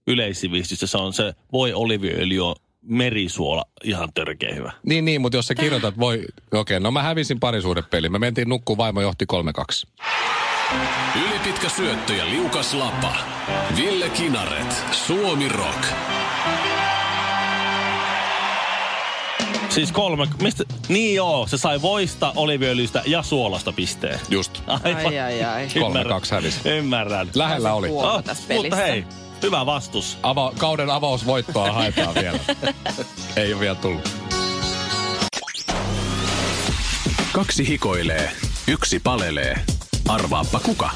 yleissivistys. 0.06 0.80
Se 0.90 0.98
on 0.98 1.12
se 1.12 1.34
voi 1.52 1.72
oliviöljy 1.72 2.46
on 2.48 2.54
merisuola 2.82 3.64
ihan 3.84 4.08
törkeä 4.14 4.54
hyvä. 4.54 4.72
Niin, 4.86 5.04
niin, 5.04 5.20
mutta 5.20 5.38
jos 5.38 5.46
sä 5.46 5.54
kirjoitat 5.54 5.98
voi... 5.98 6.14
Okei, 6.18 6.60
okay, 6.60 6.80
no 6.80 6.90
mä 6.90 7.02
hävisin 7.02 7.40
parisuudepeliin. 7.40 8.12
Me 8.12 8.18
mentiin 8.18 8.48
nukkuun, 8.48 8.78
vaimo 8.78 9.00
johti 9.00 9.24
3-2. 9.32 10.04
Ylipitkä 11.26 11.68
syöttö 11.68 12.12
ja 12.12 12.30
liukas 12.30 12.74
lapa. 12.74 13.16
Ville 13.76 14.08
Kinaret, 14.08 14.84
Suomi 14.92 15.48
Rock. 15.48 15.84
Siis 19.68 19.92
kolme, 19.92 20.26
mistä, 20.42 20.64
niin 20.88 21.14
joo, 21.14 21.46
se 21.46 21.58
sai 21.58 21.82
voista, 21.82 22.32
oliviöljystä 22.36 23.02
ja 23.06 23.22
suolasta 23.22 23.72
pisteen. 23.72 24.20
Just. 24.28 24.62
Aivan. 24.66 25.06
Ai, 25.06 25.18
ai, 25.18 25.44
ai. 25.44 25.68
Ymmärrän. 25.76 26.20
3-2 26.20 26.24
hävisi. 26.30 26.68
Ymmärrän. 26.68 27.28
Lähellä 27.34 27.74
oli. 27.74 27.88
Oh, 27.90 28.24
tässä 28.24 28.54
mutta 28.54 28.76
pelissä. 28.76 28.76
hei, 28.76 29.04
hyvä 29.42 29.66
vastus. 29.66 30.18
Ava- 30.22 30.58
kauden 30.58 30.90
avausvoittoa 30.90 31.72
haetaan 31.72 32.14
vielä. 32.14 32.38
Ei 33.36 33.52
ole 33.52 33.60
vielä 33.60 33.74
tullut. 33.74 34.10
Kaksi 37.32 37.68
hikoilee, 37.68 38.30
yksi 38.68 39.00
palelee. 39.00 39.56
Arvaappa 40.08 40.60
kuka? 40.60 40.90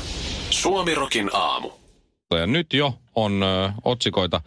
Suomi 0.50 0.94
Rokin 0.94 1.30
aamu. 1.32 1.70
Ja 2.30 2.46
nyt 2.46 2.72
jo 2.72 2.94
on 3.14 3.42
ö, 3.42 3.70
otsikoita. 3.84 4.40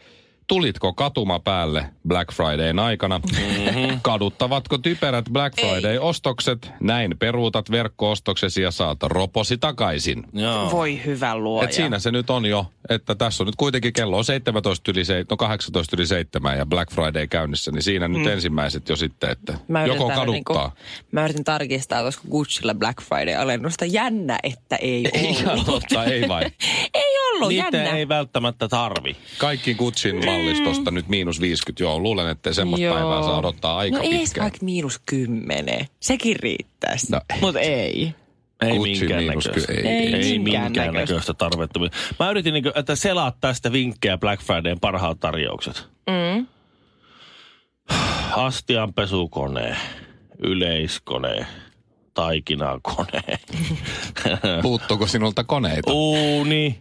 Tulitko 0.47 0.93
katuma 0.93 1.39
päälle 1.39 1.85
Black 2.07 2.33
Fridayn 2.33 2.79
aikana? 2.79 3.19
Mm-hmm. 3.19 3.99
Kaduttavatko 4.01 4.77
typerät 4.77 5.25
Black 5.31 5.55
Friday-ostokset? 5.59 6.71
Näin 6.79 7.15
peruutat 7.19 7.71
verkko-ostoksesi 7.71 8.61
ja 8.61 8.71
saat 8.71 8.97
roposi 9.03 9.57
takaisin. 9.57 10.23
Joo. 10.33 10.71
Voi 10.71 11.01
hyvä 11.05 11.35
luoja. 11.37 11.65
Et 11.65 11.73
siinä 11.73 11.99
se 11.99 12.11
nyt 12.11 12.29
on 12.29 12.45
jo, 12.45 12.65
että 12.89 13.15
tässä 13.15 13.43
on 13.43 13.45
nyt 13.45 13.55
kuitenkin 13.55 13.93
kello 13.93 14.17
on 14.17 14.25
17 14.25 14.91
yli 14.91 15.05
7, 15.05 15.25
no 15.29 15.37
18 15.37 15.95
yli 15.95 16.07
7 16.07 16.57
ja 16.57 16.65
Black 16.65 16.91
Friday 16.93 17.27
käynnissä, 17.27 17.71
niin 17.71 17.83
siinä 17.83 18.07
mm. 18.07 18.13
nyt 18.17 18.27
ensimmäiset 18.27 18.89
jo 18.89 18.95
sitten, 18.95 19.29
että 19.29 19.53
Mä 19.67 19.85
joko 19.85 20.07
täällä 20.07 20.25
kaduttaa. 20.25 20.67
Niinku, 20.67 20.77
mä 21.11 21.23
yritin 21.25 21.43
tarkistaa, 21.43 22.03
koska 22.03 22.23
Gucciilla 22.31 22.73
Black 22.73 23.01
Friday-alennusta. 23.01 23.85
Jännä, 23.85 24.39
että 24.43 24.75
ei 24.75 25.03
ollut. 25.15 25.39
Ihan 25.39 25.65
totta, 25.65 26.03
ei 26.05 26.27
vai. 26.27 26.43
ei 26.93 27.13
ollut, 27.33 27.49
Niitä 27.49 27.77
jännä. 27.77 27.97
ei 27.97 28.07
välttämättä 28.07 28.67
tarvi. 28.67 29.17
Kaikki 29.37 29.73
Gucciin 29.73 30.25
mallistosta 30.25 30.91
nyt 30.91 31.07
miinus 31.07 31.41
50, 31.41 31.83
joo. 31.83 31.99
Luulen, 31.99 32.29
että 32.29 32.53
semmoista 32.53 32.85
Joo. 32.85 32.95
päivää 32.95 33.23
saa 33.23 33.37
odottaa 33.39 33.77
aika 33.77 33.97
no 33.97 34.03
pitkään. 34.03 34.43
vaikka 34.43 34.59
miinus 34.61 34.99
kymmenen. 35.05 35.85
Sekin 35.99 36.35
riittäisi. 36.39 37.11
No, 37.11 37.21
Mutta 37.41 37.59
ei. 37.59 38.13
Ei 38.61 38.77
Gucci 38.77 38.99
minkään 38.99 39.23
miinus 39.23 39.45
näköistä. 39.47 39.73
ky- 39.73 39.77
ei, 39.79 39.87
ei. 39.87 40.13
Ei 40.15 40.39
minkään 40.39 40.63
minkään 40.63 40.87
näköistä. 40.93 41.13
näköistä 41.13 41.33
tarvetta. 41.33 41.79
Mä 42.19 42.29
yritin, 42.31 42.53
niin 42.53 42.63
kuin, 42.63 42.73
että 42.75 42.95
selaat 42.95 43.35
tästä 43.41 43.71
vinkkejä 43.71 44.17
Black 44.17 44.43
Fridayn 44.43 44.79
parhaat 44.79 45.19
tarjoukset. 45.19 45.87
Mm. 46.09 46.47
Astianpesukone, 48.35 49.77
yleiskone, 50.39 51.45
taikinakone, 52.13 53.21
Puuttuuko 54.61 55.07
sinulta 55.07 55.43
koneita? 55.43 55.91
uuni. 55.93 56.79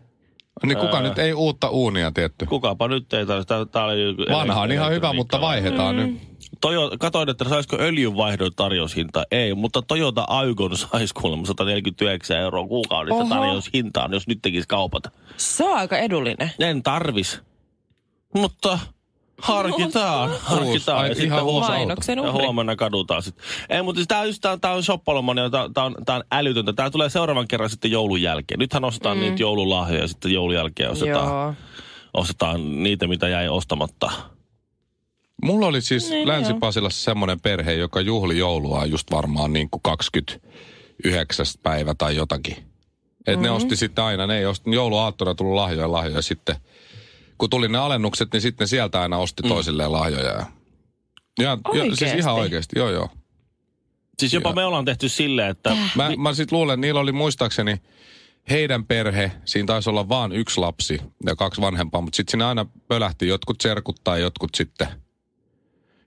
Niin 0.67 0.79
kuka 0.79 0.97
Ää. 0.97 1.03
nyt 1.03 1.19
ei 1.19 1.33
uutta 1.35 1.69
uunia 1.69 2.12
tietty? 2.12 2.47
Kukapa 2.47 2.88
nyt 2.88 3.12
ei 3.12 3.27
tarvitse. 3.27 3.49
Tää, 3.55 3.65
tää 3.65 3.85
oli 3.85 4.17
Vanha 4.33 4.61
on 4.61 4.73
ihan 4.73 4.93
hyvä, 4.93 5.12
mutta 5.12 5.41
vaihdetaan 5.41 5.97
Mm. 5.97 6.03
nyt. 6.03 6.29
Toyo, 6.61 6.91
katoin, 6.99 7.29
että 7.29 7.49
saisiko 7.49 7.77
öljynvaihdon 7.81 8.50
tarjoushinta. 8.57 9.23
Ei, 9.31 9.55
mutta 9.55 9.83
Toyota 9.83 10.25
Aygon 10.29 10.77
saisi 10.77 11.15
kuulemma 11.15 11.47
149 11.47 12.37
euroa 12.38 12.67
kuukaudessa 12.67 13.15
Oho. 13.15 13.29
tarjoushintaan, 13.35 14.12
jos 14.12 14.27
nyt 14.29 14.38
tekisi 14.43 14.69
kaupata. 14.69 15.11
Se 15.37 15.65
on 15.65 15.77
aika 15.77 15.99
edullinen. 15.99 16.50
En 16.59 16.83
tarvis. 16.83 17.41
Mutta 18.35 18.79
harkitaan, 19.42 20.30
harkitaan. 20.40 20.99
ai, 20.99 21.09
ja 21.09 21.14
ihan 21.25 21.38
sitten 21.40 21.61
Mainoksen 21.68 22.18
ja 22.18 22.33
huomenna 22.33 22.76
kadutaan 22.76 23.23
sitten. 23.23 23.45
Ei, 23.68 23.83
mutta 23.83 24.00
tämä 24.09 24.21
on, 24.21 24.26
just- 24.26 24.40
tää, 24.40 24.57
tää 24.57 24.73
on 24.73 24.83
shoppalomania, 24.83 25.50
tämä 25.50 25.68
tää 25.75 25.85
on, 25.85 25.97
tää 26.07 26.16
on 26.16 26.23
älytöntä. 26.33 26.73
Tämä 26.73 26.90
tulee 26.90 27.09
seuraavan 27.09 27.49
kerran 27.49 27.71
sitten 27.71 27.90
joulun 27.90 28.23
jälkeen. 28.23 28.59
Nythän 28.59 28.85
ostetaan 28.85 29.16
mm. 29.16 29.21
niitä 29.21 29.42
joululahjoja 29.42 30.02
ja 30.02 30.09
sitten 30.09 30.33
joulun 30.33 30.54
jälkeen 30.54 30.90
ostetaan, 30.90 31.28
Joo. 31.28 31.54
ostetaan 32.14 32.83
niitä, 32.83 33.07
mitä 33.07 33.28
jäi 33.28 33.49
ostamatta. 33.49 34.11
Mulla 35.45 35.66
oli 35.66 35.80
siis 35.80 36.11
Niin, 36.11 36.28
Länsi-Pasilassa 36.28 37.04
semmoinen 37.04 37.40
perhe, 37.40 37.73
joka 37.73 38.00
juhli 38.00 38.38
joulua 38.38 38.85
just 38.87 39.11
varmaan 39.11 39.52
niin 39.52 39.71
kuin 39.71 39.83
29. 39.83 41.47
päivä 41.62 41.95
tai 41.95 42.16
jotakin. 42.16 42.57
Et 42.57 42.64
Mm-hmm. 43.26 43.42
ne 43.42 43.50
osti 43.50 43.76
sitten 43.76 44.04
aina, 44.04 44.26
ne 44.26 44.38
ei 44.38 44.47
osti 44.47 44.71
jouluaattona 44.75 45.35
tullut 45.35 45.54
lahjoja 45.54 45.92
lahjoja 45.92 46.23
sitten. 46.23 46.57
Kun 47.38 47.50
tuli 47.50 47.68
ne 47.68 47.78
alennukset, 47.78 48.33
niin 48.33 48.40
sitten 48.40 48.68
sieltä 48.68 49.00
aina 49.00 49.18
osti 49.18 49.42
mm. 49.42 49.49
toisilleen 49.49 49.92
lahjoja. 49.92 50.33
Ja, 50.33 50.47
ja, 51.38 51.59
ja 51.85 51.97
siis 51.97 52.14
ihan 52.14 52.35
oikeasti, 52.35 52.78
joo 52.78 52.90
joo. 52.90 53.09
Siis 54.18 54.33
jopa 54.33 54.49
Joo. 54.49 54.54
me 54.54 54.64
ollaan 54.64 54.85
tehty 54.85 55.09
silleen, 55.09 55.50
että 55.50 55.76
Mä, 55.95 56.11
mä 56.16 56.35
sitten 56.35 56.59
luulen, 56.59 56.75
että 56.75 56.87
niillä 56.87 57.00
oli 57.00 57.12
muistaakseni 57.12 57.83
heidän 58.50 58.85
perhe, 58.87 59.33
siinä 59.45 59.66
taisi 59.66 59.90
olla 59.90 60.09
vaan 60.09 60.33
yksi 60.33 60.61
lapsi 60.61 61.00
ja 61.26 61.37
kaksi 61.37 61.61
vanhempaa, 61.61 62.00
mutta 62.00 62.16
sitten 62.16 62.30
siinä 62.30 62.49
aina 62.49 62.66
pölähti 62.88 63.28
jotkut 63.28 63.61
serkut 63.61 63.97
tai 64.04 64.21
jotkut 64.21 64.50
sitten. 64.54 64.88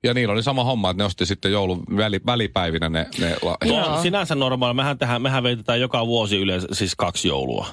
Ja 0.03 0.13
niillä 0.13 0.33
oli 0.33 0.43
sama 0.43 0.63
homma, 0.63 0.89
että 0.89 1.03
ne 1.03 1.05
osti 1.05 1.25
sitten 1.25 1.51
joulun 1.51 1.83
väli, 1.97 2.19
välipäivinä 2.25 2.89
ne, 2.89 3.07
ne 3.19 3.35
la- 3.41 3.57
Tuo 3.67 3.85
on 3.85 4.01
sinänsä 4.01 4.35
normaali. 4.35 4.73
Mehän, 4.73 4.97
tehdään, 4.97 5.21
mehän 5.21 5.43
veitetään 5.43 5.81
joka 5.81 6.07
vuosi 6.07 6.37
yleensä 6.37 6.67
siis 6.71 6.95
kaksi 6.95 7.27
joulua. 7.27 7.67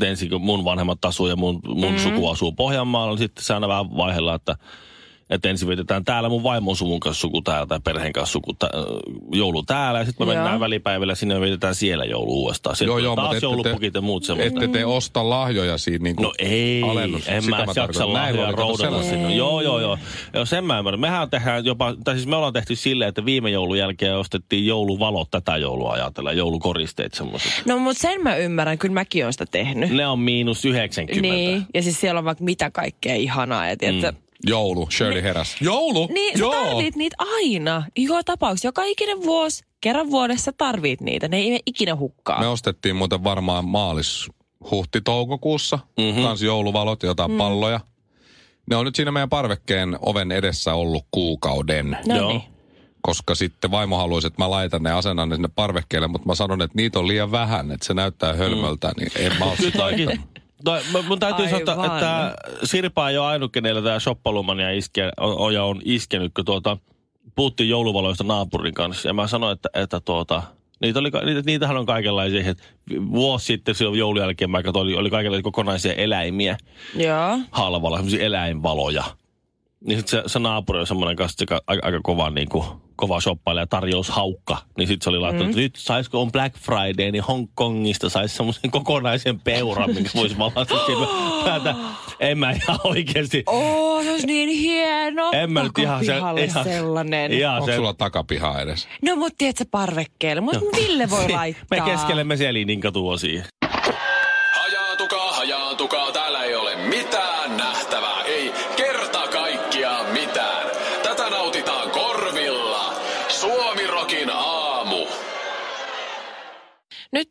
Ensin 0.00 0.30
kun 0.30 0.40
mun 0.40 0.64
vanhemmat 0.64 1.04
asuu 1.04 1.26
ja 1.26 1.36
mun, 1.36 1.60
mun 1.66 1.76
mm-hmm. 1.76 1.98
suku 1.98 2.28
asuu 2.28 2.52
Pohjanmaalla, 2.52 3.12
niin 3.12 3.18
sitten 3.18 3.44
se 3.44 3.54
aina 3.54 3.68
vähän 3.68 3.96
vaihella, 3.96 4.34
että, 4.34 4.56
että 5.30 5.48
ensin 5.48 5.68
vietetään 5.68 6.04
täällä 6.04 6.28
mun 6.28 6.42
vaimon 6.42 6.76
suvun 6.76 7.00
kanssa 7.00 7.20
suku 7.20 7.42
täällä 7.42 7.66
tai 7.66 7.80
perheen 7.84 8.12
kanssa 8.12 8.32
suku 8.32 8.52
tä, 8.52 8.70
joulu 9.32 9.62
täällä. 9.62 9.98
Ja 9.98 10.04
sitten 10.04 10.26
me 10.26 10.32
Joo. 10.32 10.42
mennään 10.42 10.60
välipäivillä 10.60 11.14
sinne 11.14 11.34
ja 11.34 11.40
vietetään 11.40 11.74
siellä 11.74 12.04
joulu 12.04 12.32
uudestaan. 12.32 12.76
Sitten 12.76 12.86
Joo, 12.86 12.98
joo, 12.98 13.16
taas 13.16 13.28
mutta 13.28 13.44
joulupukit 13.46 13.92
te- 13.92 13.98
ja 13.98 14.02
muut 14.02 14.24
semmoista. 14.24 14.64
Ette 14.64 14.78
te 14.78 14.84
osta 14.86 15.30
lahjoja 15.30 15.78
siinä 15.78 16.02
niin 16.02 16.16
kuin 16.16 16.24
No 16.24 16.32
ei, 16.38 16.82
alennus. 16.82 17.28
en 17.28 17.42
Sitä 17.42 17.50
mä 17.50 17.56
tarkoitan. 17.56 17.84
jaksa 17.84 18.12
lahjoja 18.12 19.02
sinne. 19.02 19.34
Joo, 19.34 19.60
joo, 19.60 19.80
joo. 19.80 19.98
Joo, 20.34 20.46
sen 20.46 20.64
mä 20.64 20.78
ymmärrän. 20.78 21.00
Mehän 21.00 21.30
tehdään 21.30 21.64
jopa, 21.64 21.94
tai 22.04 22.14
siis 22.14 22.26
me 22.26 22.36
ollaan 22.36 22.52
tehty 22.52 22.76
silleen, 22.76 23.08
että 23.08 23.24
viime 23.24 23.50
joulun 23.50 23.78
jälkeen 23.78 24.16
ostettiin 24.16 24.66
jouluvalot 24.66 25.30
tätä 25.30 25.56
joulua 25.56 25.92
ajatella, 25.92 26.32
joulukoristeet 26.32 27.14
semmoiset. 27.14 27.52
No 27.66 27.78
mutta 27.78 28.00
sen 28.02 28.22
mä 28.22 28.36
ymmärrän, 28.36 28.78
kyllä 28.78 28.94
mäkin 28.94 29.24
oon 29.24 29.32
sitä 29.32 29.46
tehnyt. 29.50 29.90
Ne 29.90 30.06
on 30.06 30.18
miinus 30.18 30.64
90. 30.64 31.22
Niin, 31.22 31.66
ja 31.74 31.82
siis 31.82 32.00
siellä 32.00 32.18
on 32.18 32.24
vaikka 32.24 32.44
mitä 32.44 32.70
kaikkea 32.70 33.14
ihanaa. 33.14 33.68
Ja 33.68 33.76
tiedätkö, 33.76 34.12
mm. 34.12 34.21
Joulu, 34.46 34.88
Shirley 34.90 35.22
heräs. 35.22 35.56
Joulu? 35.60 36.08
Niin, 36.12 36.38
sä 36.38 36.44
Joo. 36.44 36.52
tarvit 36.64 36.96
niitä 36.96 37.16
aina. 37.18 37.82
Joka 37.98 38.24
tapauksessa, 38.24 38.68
joka 38.68 38.84
ikinen 38.84 39.22
vuosi, 39.22 39.64
kerran 39.80 40.10
vuodessa 40.10 40.52
tarvit 40.58 41.00
niitä. 41.00 41.28
Ne 41.28 41.36
ei 41.36 41.50
mene 41.50 41.60
ikinä 41.66 41.96
hukkaa. 41.96 42.40
Me 42.40 42.46
ostettiin 42.48 42.96
muuten 42.96 43.24
varmaan 43.24 43.64
maalis 43.64 44.28
huhti-toukokuussa 44.70 45.76
Mhm. 45.76 46.06
mm-hmm. 46.08 46.22
kans 46.22 46.42
jouluvalot, 46.42 47.02
jotain 47.02 47.30
mm. 47.30 47.36
palloja. 47.38 47.80
Ne 48.70 48.76
on 48.76 48.84
nyt 48.84 48.94
siinä 48.96 49.12
meidän 49.12 49.28
parvekkeen 49.28 49.98
oven 50.02 50.32
edessä 50.32 50.74
ollut 50.74 51.04
kuukauden. 51.10 51.96
no 52.06 52.16
Joo. 52.16 52.28
niin. 52.28 52.42
koska 53.00 53.34
sitten 53.34 53.70
vaimo 53.70 53.96
haluaisi, 53.96 54.26
että 54.26 54.42
mä 54.42 54.50
laitan 54.50 54.82
ne 54.82 54.92
asennan 54.92 55.28
ne 55.28 55.34
sinne 55.36 55.48
parvekkeelle, 55.54 56.08
mutta 56.08 56.26
mä 56.26 56.34
sanon, 56.34 56.62
että 56.62 56.76
niitä 56.76 56.98
on 56.98 57.08
liian 57.08 57.32
vähän, 57.32 57.72
että 57.72 57.86
se 57.86 57.94
näyttää 57.94 58.34
hölmöltä, 58.34 58.88
mm. 58.88 58.94
niin 58.98 59.10
en 59.26 59.38
mä 59.38 59.44
oo 59.44 59.56
sitä 59.60 59.84
mä- 60.64 61.02
mun 61.08 61.18
täytyy 61.18 61.48
sanoa, 61.48 61.60
että, 61.60 61.72
että 61.72 62.34
Sirpa 62.64 63.10
ei 63.10 63.18
ole 63.18 63.26
ainut, 63.26 63.52
kenellä 63.52 63.82
tämä 63.82 64.00
shoppalumania 64.00 64.70
iske, 64.70 65.10
on, 65.20 65.60
on, 65.60 65.80
iskenyt, 65.84 66.34
kun 66.34 66.44
tuota, 66.44 66.78
puhuttiin 67.34 67.68
jouluvaloista 67.68 68.24
naapurin 68.24 68.74
kanssa. 68.74 69.08
Ja 69.08 69.14
mä 69.14 69.26
sanoin, 69.26 69.52
että, 69.52 69.68
että 69.74 70.00
tuota, 70.00 70.42
niitä 70.80 70.98
oli, 70.98 71.10
niitä, 71.24 71.42
niitähän 71.46 71.76
on 71.76 71.86
kaikenlaisia. 71.86 72.50
Että 72.50 72.62
vuosi 73.10 73.46
sitten 73.46 73.74
silloin 73.74 73.98
joulun 73.98 74.20
jälkeen 74.20 74.50
mä 74.50 74.62
katsoin, 74.62 74.84
oli, 74.84 74.96
oli 74.96 75.10
kaikenlaisia 75.10 75.42
kokonaisia 75.42 75.92
eläimiä 75.92 76.56
Joo. 76.96 77.38
halvalla, 77.50 77.96
semmoisia 77.96 78.24
eläinvaloja. 78.24 79.04
Niin 79.86 79.98
sitten 79.98 80.22
se, 80.22 80.28
se 80.32 80.38
naapuri 80.38 80.80
on 80.80 80.86
semmoinen 80.86 81.16
kanssa, 81.16 81.42
joka 81.42 81.60
aika, 81.66 81.86
aika 81.86 82.00
kova, 82.02 82.30
niin 82.30 82.48
kuin, 82.48 82.64
kova 82.96 83.20
shoppailija, 83.20 83.66
tarjoushaukka. 83.66 84.56
Niin 84.78 84.88
sitten 84.88 85.04
se 85.04 85.10
oli 85.10 85.18
laittanut, 85.18 85.46
mm. 85.46 85.50
että 85.50 85.60
nyt 85.60 85.76
saisiko 85.76 86.20
on 86.22 86.32
Black 86.32 86.56
Friday, 86.56 87.10
niin 87.10 87.24
Hongkongista 87.24 88.08
saisi 88.08 88.36
semmoisen 88.36 88.70
kokonaisen 88.80 89.40
peuran, 89.40 89.94
minkä 89.94 90.10
voisi 90.20 90.38
valata 90.38 90.76
siinä 90.86 91.06
päätä. 91.44 91.74
En 92.20 92.38
mä 92.38 92.50
ihan 92.50 92.78
oikeasti. 92.84 93.42
Oo, 93.46 94.02
se 94.02 94.10
olisi 94.10 94.26
niin 94.26 94.48
hieno. 94.48 95.30
En 95.32 95.52
mä 95.52 95.62
nyt 95.62 95.78
ihan 95.78 96.00
se- 96.04 96.06
Takapihalle 96.06 96.44
ihan- 96.44 96.64
sellainen. 96.64 97.32
Ihan 97.32 97.54
Onko 97.54 97.66
se, 97.66 97.76
sulla 97.76 97.94
takapiha 97.94 98.60
edes? 98.60 98.88
No 99.02 99.16
mut 99.16 99.32
tiedätkö 99.38 99.64
parvekkeelle. 99.70 100.40
Mutta 100.40 100.60
Ville 100.76 101.10
voi 101.10 101.28
laittaa. 101.32 101.66
me 101.86 101.90
keskelemme 101.92 102.36
Selinin 102.36 102.80
katua 102.80 103.16
siihen. 103.16 103.44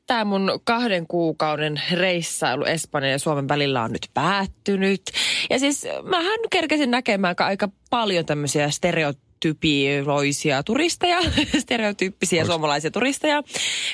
Tämä 0.07 0.25
mun 0.25 0.59
kahden 0.63 1.07
kuukauden 1.07 1.81
reissailu 1.91 2.65
Espanjan 2.65 3.11
ja 3.11 3.19
Suomen 3.19 3.47
välillä 3.47 3.83
on 3.83 3.91
nyt 3.91 4.09
päättynyt. 4.13 5.01
Ja 5.49 5.59
siis 5.59 5.87
mähän 6.03 6.39
kerkesin 6.49 6.91
näkemään 6.91 7.35
aika 7.39 7.69
paljon 7.89 8.25
tämmöisiä 8.25 8.69
stereotypioisia 8.69 10.63
turisteja, 10.63 11.19
stereotyyppisiä 11.63 12.43
Onks- 12.43 12.45
suomalaisia 12.45 12.91
turisteja, 12.91 13.43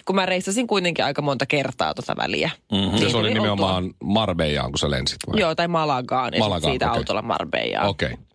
kun 0.06 0.16
mä 0.16 0.26
reissasin 0.26 0.68
kuitenkin 0.68 1.06
aika 1.06 1.22
monta 1.22 1.46
kertaa 1.46 1.94
tota 1.94 2.16
väliä. 2.18 2.50
Ja 2.72 2.78
Niin 2.78 3.12
se 3.12 3.18
oli 3.18 3.34
nimenomaan 3.34 3.94
Marbejaan, 4.04 4.72
kun 4.72 4.80
sä 4.80 4.92
lensit 4.92 5.18
vai? 5.28 5.40
Joo, 5.40 5.56
tai 5.56 5.68
Malagaan 5.68 6.34
ja 6.34 6.40
Malagaan, 6.40 6.72
siitä 6.72 6.92
okei. 6.92 6.98
autolla 6.98 7.22
Marbejaan. 7.22 7.88
Okei. 7.88 8.14
Okay. 8.14 8.27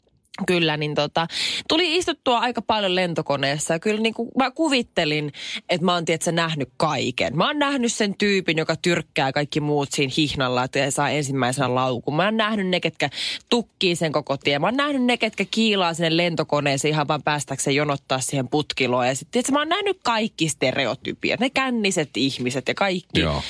Kyllä, 0.46 0.76
niin 0.76 0.94
tota, 0.94 1.26
tuli 1.68 1.96
istuttua 1.96 2.38
aika 2.38 2.62
paljon 2.62 2.94
lentokoneessa 2.94 3.74
ja 3.74 3.78
kyllä 3.78 4.00
niin 4.00 4.14
kuin 4.14 4.28
mä 4.38 4.50
kuvittelin, 4.50 5.32
että 5.68 5.84
mä 5.84 5.94
oon 5.94 6.04
tietysti 6.04 6.32
nähnyt 6.32 6.68
kaiken. 6.76 7.36
Mä 7.36 7.46
oon 7.46 7.58
nähnyt 7.58 7.92
sen 7.92 8.14
tyypin, 8.18 8.58
joka 8.58 8.76
tyrkkää 8.76 9.32
kaikki 9.32 9.60
muut 9.60 9.88
siinä 9.92 10.12
hihnalla, 10.16 10.64
että 10.64 10.90
saa 10.90 11.10
ensimmäisenä 11.10 11.74
laukun. 11.74 12.16
Mä 12.16 12.24
oon 12.24 12.36
nähnyt 12.36 12.66
ne, 12.66 12.80
ketkä 12.80 13.10
tukkii 13.48 13.96
sen 13.96 14.12
koko 14.12 14.36
tien. 14.36 14.60
Mä 14.60 14.66
oon 14.66 14.76
nähnyt 14.76 15.02
ne, 15.02 15.16
ketkä 15.16 15.44
kiilaa 15.50 15.94
sinne 15.94 16.16
lentokoneeseen 16.16 16.92
ihan 16.92 17.08
vaan 17.08 17.22
päästäkseen 17.22 17.76
jonottaa 17.76 18.20
siihen 18.20 18.48
putkiloon. 18.48 19.06
Ja 19.06 19.14
sitten 19.14 19.42
mä 19.52 19.58
oon 19.58 19.68
nähnyt 19.68 19.98
kaikki 20.02 20.48
stereotypiat, 20.48 21.40
ne 21.40 21.50
känniset 21.50 22.10
ihmiset 22.16 22.68
ja 22.68 22.74
kaikki 22.74 23.20
Joo. 23.20 23.42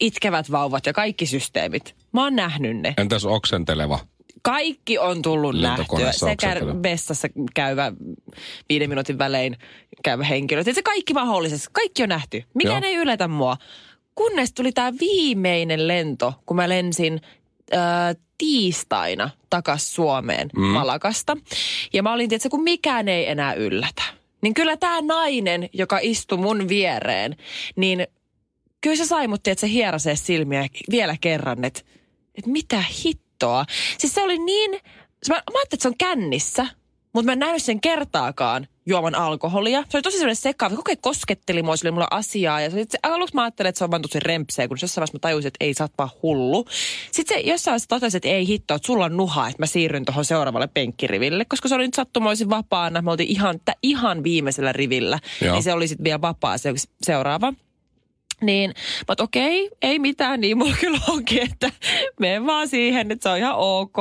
itkevät 0.00 0.50
vauvat 0.50 0.86
ja 0.86 0.92
kaikki 0.92 1.26
systeemit. 1.26 1.94
Mä 2.12 2.22
oon 2.22 2.36
nähnyt 2.36 2.76
ne 2.76 2.94
Entäs 2.96 3.24
oksenteleva? 3.24 3.98
Kaikki 4.46 4.98
on 4.98 5.22
tullut 5.22 5.60
nähtyä. 5.60 6.12
Sekä 6.12 6.56
vessassa 6.82 7.28
käyvä 7.54 7.92
viiden 8.68 8.88
minuutin 8.88 9.18
välein 9.18 9.56
käyvä 10.04 10.24
henkilö. 10.24 10.62
Se 10.62 10.82
kaikki 10.82 11.14
mahdollisesti, 11.14 11.68
kaikki 11.72 12.02
on 12.02 12.08
nähty. 12.08 12.44
Mikään 12.54 12.82
Joo. 12.82 12.90
ei 12.90 12.96
yllätä 12.96 13.28
mua. 13.28 13.56
Kunnes 14.14 14.52
tuli 14.52 14.72
tämä 14.72 14.92
viimeinen 15.00 15.88
lento, 15.88 16.34
kun 16.46 16.56
mä 16.56 16.68
lensin 16.68 17.20
äh, 17.74 18.16
tiistaina 18.38 19.30
takas 19.50 19.94
Suomeen 19.94 20.48
mm. 20.56 20.62
Malakasta. 20.62 21.36
Ja 21.92 22.02
mä 22.02 22.12
olin 22.12 22.28
tietysti, 22.28 22.48
kun 22.48 22.62
mikään 22.62 23.08
ei 23.08 23.30
enää 23.30 23.54
yllätä. 23.54 24.02
Niin 24.42 24.54
kyllä 24.54 24.76
tämä 24.76 25.00
nainen, 25.00 25.68
joka 25.72 25.98
istui 26.02 26.38
mun 26.38 26.68
viereen, 26.68 27.36
niin 27.76 28.06
kyllä 28.80 28.96
se 28.96 29.06
sai 29.06 29.28
mut, 29.28 29.48
että 29.48 29.60
se 29.60 29.68
hierasee 29.68 30.16
silmiä 30.16 30.66
vielä 30.90 31.16
kerran, 31.20 31.64
että, 31.64 31.80
että 32.34 32.50
mitä 32.50 32.84
hittoa. 33.36 33.64
Siis 33.98 34.14
se 34.14 34.22
oli 34.22 34.38
niin, 34.38 34.70
mä, 34.70 34.80
mä 35.28 35.34
ajattelin, 35.34 35.62
että 35.72 35.82
se 35.82 35.88
on 35.88 35.96
kännissä, 35.98 36.66
mutta 37.12 37.26
mä 37.26 37.32
en 37.32 37.38
nähnyt 37.38 37.62
sen 37.62 37.80
kertaakaan 37.80 38.66
juoman 38.86 39.14
alkoholia. 39.14 39.84
Se 39.88 39.96
oli 39.96 40.02
tosi 40.02 40.16
sellainen 40.16 40.36
sekaava. 40.36 40.76
Koko 40.76 40.90
ajan 40.90 40.98
kosketteli 41.00 41.62
mua, 41.62 41.76
sille 41.76 41.90
mulla 41.90 42.08
asiaa. 42.10 42.60
Ja 42.60 42.70
se, 42.70 42.76
oli- 42.76 42.86
se, 42.88 42.98
aluksi 43.02 43.34
mä 43.34 43.42
ajattelin, 43.42 43.68
että 43.68 43.78
se 43.78 43.84
on 43.84 43.90
vaan 43.90 44.02
tosi 44.02 44.20
rempseä, 44.20 44.68
kun 44.68 44.78
jossain 44.82 45.02
vaiheessa 45.02 45.16
mä 45.16 45.20
tajusin, 45.20 45.48
että 45.48 45.64
ei, 45.64 45.74
sä 45.74 45.84
oot 45.84 45.92
vaan 45.98 46.10
hullu. 46.22 46.64
Sitten 47.12 47.36
se 47.36 47.40
jossain 47.40 47.72
vaiheessa 47.72 47.88
totesi, 47.88 48.16
että 48.16 48.28
ei 48.28 48.46
hitto, 48.46 48.74
että 48.74 48.86
sulla 48.86 49.04
on 49.04 49.16
nuha, 49.16 49.48
että 49.48 49.62
mä 49.62 49.66
siirryn 49.66 50.04
tuohon 50.04 50.24
seuraavalle 50.24 50.68
penkkiriville. 50.74 51.44
Koska 51.44 51.68
se 51.68 51.74
oli 51.74 51.86
nyt 51.86 51.94
sattumoisin 51.94 52.50
vapaana. 52.50 53.02
Me 53.02 53.10
oltiin 53.10 53.30
ihan, 53.30 53.60
ihan 53.82 54.24
viimeisellä 54.24 54.72
rivillä. 54.72 55.18
Joo. 55.42 55.54
Niin 55.54 55.62
se 55.62 55.72
oli 55.72 55.88
sitten 55.88 56.04
vielä 56.04 56.20
vapaa 56.20 56.58
se 56.58 56.74
seuraava. 57.02 57.52
Niin, 58.42 58.74
mutta 59.08 59.24
okei, 59.24 59.70
ei 59.82 59.98
mitään, 59.98 60.40
niin 60.40 60.58
mulla 60.58 60.76
kyllä 60.80 60.98
onkin, 61.08 61.42
että 61.42 61.70
mene 62.20 62.46
vaan 62.46 62.68
siihen, 62.68 63.12
että 63.12 63.22
se 63.22 63.28
on 63.28 63.38
ihan 63.38 63.54
ok. 63.56 63.96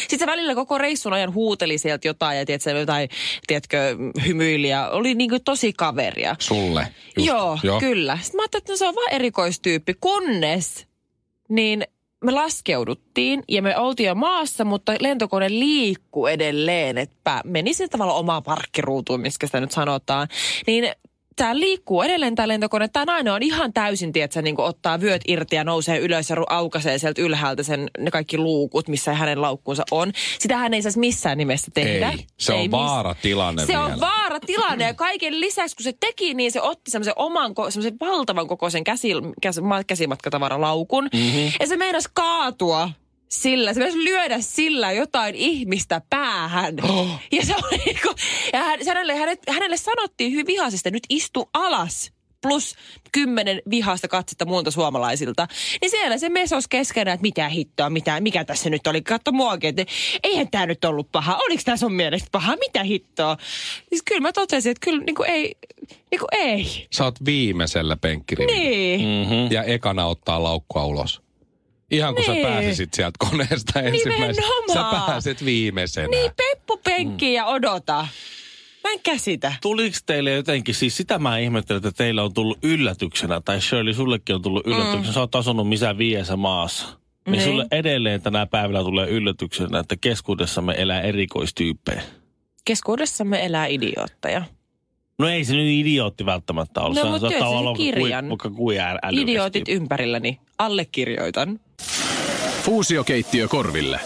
Sitten 0.00 0.18
se 0.18 0.26
välillä 0.26 0.54
koko 0.54 0.78
reissun 0.78 1.12
ajan 1.12 1.34
huuteli 1.34 1.78
sieltä 1.78 2.08
jotain 2.08 2.38
ja 2.38 2.46
tiedätkö, 2.46 2.70
jotain, 2.70 3.08
tiedätkö, 3.46 3.96
hymyili 4.26 4.68
ja 4.68 4.88
oli 4.88 5.14
niin 5.14 5.30
kuin 5.30 5.44
tosi 5.44 5.72
kaveria. 5.72 6.36
Sulle. 6.38 6.88
Just. 7.16 7.28
Joo, 7.28 7.58
Joo, 7.62 7.80
kyllä. 7.80 8.18
Sitten 8.22 8.38
mä 8.38 8.42
ajattelin, 8.42 8.62
että 8.62 8.72
no 8.72 8.76
se 8.76 8.88
on 8.88 8.94
vaan 8.94 9.12
erikoistyyppi, 9.12 9.94
kunnes 10.00 10.88
niin 11.48 11.84
me 12.24 12.32
laskeuduttiin 12.32 13.42
ja 13.48 13.62
me 13.62 13.76
oltiin 13.76 14.06
jo 14.06 14.14
maassa, 14.14 14.64
mutta 14.64 14.94
lentokone 15.00 15.48
liikkuu 15.48 16.26
edelleen, 16.26 16.98
että 16.98 17.40
meni 17.44 17.74
sillä 17.74 17.88
tavalla 17.88 18.14
omaan 18.14 18.42
parkkiruutuun, 18.42 19.20
miskä 19.20 19.46
sitä 19.46 19.60
nyt 19.60 19.72
sanotaan. 19.72 20.28
Niin 20.66 20.92
tämä 21.38 21.58
liikkuu 21.58 22.02
edelleen 22.02 22.34
tämä 22.34 22.48
lentokone. 22.48 22.88
Tämä 22.88 23.04
nainen 23.04 23.32
on 23.32 23.42
ihan 23.42 23.72
täysin, 23.72 24.12
tiedätkö, 24.12 24.42
niin 24.42 24.60
ottaa 24.60 25.00
vyöt 25.00 25.22
irti 25.28 25.56
ja 25.56 25.64
nousee 25.64 25.98
ylös 25.98 26.30
ja 26.30 26.36
aukaisee 26.48 26.98
sieltä 26.98 27.22
ylhäältä 27.22 27.62
sen, 27.62 27.90
ne 27.98 28.10
kaikki 28.10 28.38
luukut, 28.38 28.88
missä 28.88 29.14
hänen 29.14 29.42
laukkuunsa 29.42 29.84
on. 29.90 30.12
Sitä 30.38 30.56
hän 30.56 30.74
ei 30.74 30.82
saisi 30.82 30.98
missään 30.98 31.38
nimessä 31.38 31.70
tehdä. 31.74 32.10
Ei, 32.10 32.24
se 32.38 32.52
on 32.52 32.64
miss- 32.66 32.70
vaaratilanne 32.70 33.66
Se 33.66 33.78
on 33.78 33.86
vielä. 33.86 34.00
vaaratilanne 34.00 34.84
ja 34.84 34.94
kaiken 34.94 35.40
lisäksi, 35.40 35.76
kun 35.76 35.84
se 35.84 35.92
teki, 36.00 36.34
niin 36.34 36.52
se 36.52 36.60
otti 36.60 36.90
semmoisen 36.90 37.14
oman, 37.16 37.54
semmoisen 37.70 37.96
valtavan 38.00 38.46
kokoisen 38.48 38.84
käsi, 38.84 39.08
käs, 39.42 39.60
ma- 39.60 39.84
käsimatkatavaralaukun. 39.84 41.08
Mm-hmm. 41.14 41.52
Ja 41.60 41.66
se 41.66 41.76
meinasi 41.76 42.08
kaatua 42.14 42.90
sillä, 43.28 43.74
se 43.74 43.80
meinasi 43.80 44.04
lyödä 44.04 44.40
sillä 44.40 44.92
jotain 44.92 45.34
ihmistä 45.34 46.00
päähän. 46.10 46.74
Oh. 46.88 47.20
Ja 47.32 47.46
se 47.46 47.54
oli 47.62 47.82
niinku, 47.86 48.14
ja 48.52 48.58
hän, 48.58 48.84
se 48.84 48.90
hänelle, 48.90 49.14
hänelle, 49.14 49.42
hänelle 49.50 49.76
sanottiin 49.76 50.32
hyvin 50.32 50.46
vihaisesti, 50.46 50.90
nyt 50.90 51.06
istu 51.08 51.50
alas 51.54 52.12
plus 52.42 52.74
kymmenen 53.12 53.62
vihasta 53.70 54.08
katsetta 54.08 54.44
muilta 54.44 54.70
suomalaisilta. 54.70 55.46
Niin 55.80 55.90
siellä 55.90 56.18
se 56.18 56.28
mesos 56.28 56.68
keskenään, 56.68 57.14
että 57.14 57.22
mitä 57.22 57.48
hittoa, 57.48 57.90
mitä, 57.90 58.20
mikä 58.20 58.44
tässä 58.44 58.70
nyt 58.70 58.86
oli. 58.86 59.02
Katso 59.02 59.32
muakin, 59.32 59.68
että 59.68 59.92
eihän 60.22 60.50
tämä 60.50 60.66
nyt 60.66 60.84
ollut 60.84 61.12
paha. 61.12 61.36
Oliko 61.36 61.62
tämä 61.64 61.76
sun 61.76 61.92
mielestä 61.92 62.28
paha? 62.32 62.56
Mitä 62.56 62.82
hittoa? 62.82 63.36
Siis 63.88 64.02
kyllä 64.02 64.20
mä 64.20 64.32
totesin, 64.32 64.70
että 64.70 64.84
kyllä 64.84 65.04
niinku 65.04 65.22
ei, 65.22 65.56
niinku 66.10 66.26
ei. 66.32 66.86
Sä 66.92 67.04
oot 67.04 67.24
viimeisellä 67.24 67.96
penkkirivillä. 67.96 68.60
Niin. 68.60 69.00
Mm-hmm. 69.00 69.52
Ja 69.52 69.62
ekana 69.62 70.06
ottaa 70.06 70.42
laukkua 70.42 70.84
ulos. 70.84 71.27
Ihan 71.90 72.14
kun 72.14 72.24
Niin. 72.28 72.42
sä 72.42 72.48
pääsisit 72.48 72.94
sieltä 72.94 73.16
koneesta 73.30 73.80
ensimmäisenä. 73.80 74.46
Sä 74.72 74.84
pääset 75.06 75.44
viimeisenä. 75.44 76.08
Niin, 76.08 76.30
peppu 76.36 76.76
penkki 76.84 77.32
ja 77.32 77.46
odota. 77.46 78.06
Mä 78.84 78.92
en 78.92 79.00
käsitä. 79.02 79.52
Tuliko 79.62 79.96
teille 80.06 80.30
jotenkin, 80.30 80.74
siis 80.74 80.96
sitä 80.96 81.18
mä 81.18 81.38
ihmettelen, 81.38 81.78
että 81.78 81.92
teillä 81.92 82.22
on 82.22 82.34
tullut 82.34 82.58
yllätyksenä, 82.62 83.40
tai 83.44 83.60
Shirley, 83.60 83.94
sullekin 83.94 84.34
on 84.34 84.42
tullut 84.42 84.66
yllätyksenä, 84.66 85.06
mm. 85.06 85.12
sä 85.12 85.20
oot 85.20 85.34
asunut 85.34 85.68
missä 85.68 85.98
viiessä 85.98 86.36
maassa. 86.36 86.86
Niin, 86.86 87.32
Niin. 87.32 87.42
sulle 87.42 87.66
edelleen 87.70 88.22
tänä 88.22 88.46
päivänä 88.46 88.82
tulee 88.82 89.08
yllätyksenä, 89.08 89.78
että 89.78 89.96
keskuudessamme 90.00 90.74
elää 90.78 91.00
erikoistyyppejä. 91.00 92.02
Keskuudessamme 92.64 93.44
elää 93.46 93.66
idiootteja. 93.66 94.42
No 95.18 95.28
ei 95.28 95.44
se 95.44 95.52
nyt 95.54 95.66
idiootti 95.70 96.26
välttämättä 96.26 96.80
ole. 96.80 96.94
No, 96.94 97.02
Se 97.02 97.08
mut 97.08 97.20
saattaa 97.20 97.30
kyllä 97.38 97.50
se 97.50 97.56
olla 97.56 97.74
kirjan. 97.74 98.24
Kui, 98.24 98.28
vaikka 98.30 98.50
kuin 98.50 98.80
ä- 98.80 98.98
älykäs 99.02 99.22
Idiootit 99.22 99.68
ympärilläni. 99.68 100.40
Allekirjoitan. 100.58 101.60
Fuusiokeittiö 102.62 103.48
korville. 103.48 104.00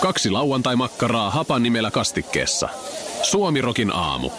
Kaksi 0.00 0.30
lauantai-makkaraa 0.30 1.30
hapan 1.30 1.62
nimellä 1.62 1.90
kastikkeessa. 1.90 2.68
Suomirokin 3.22 3.94
aamu. 3.94 4.30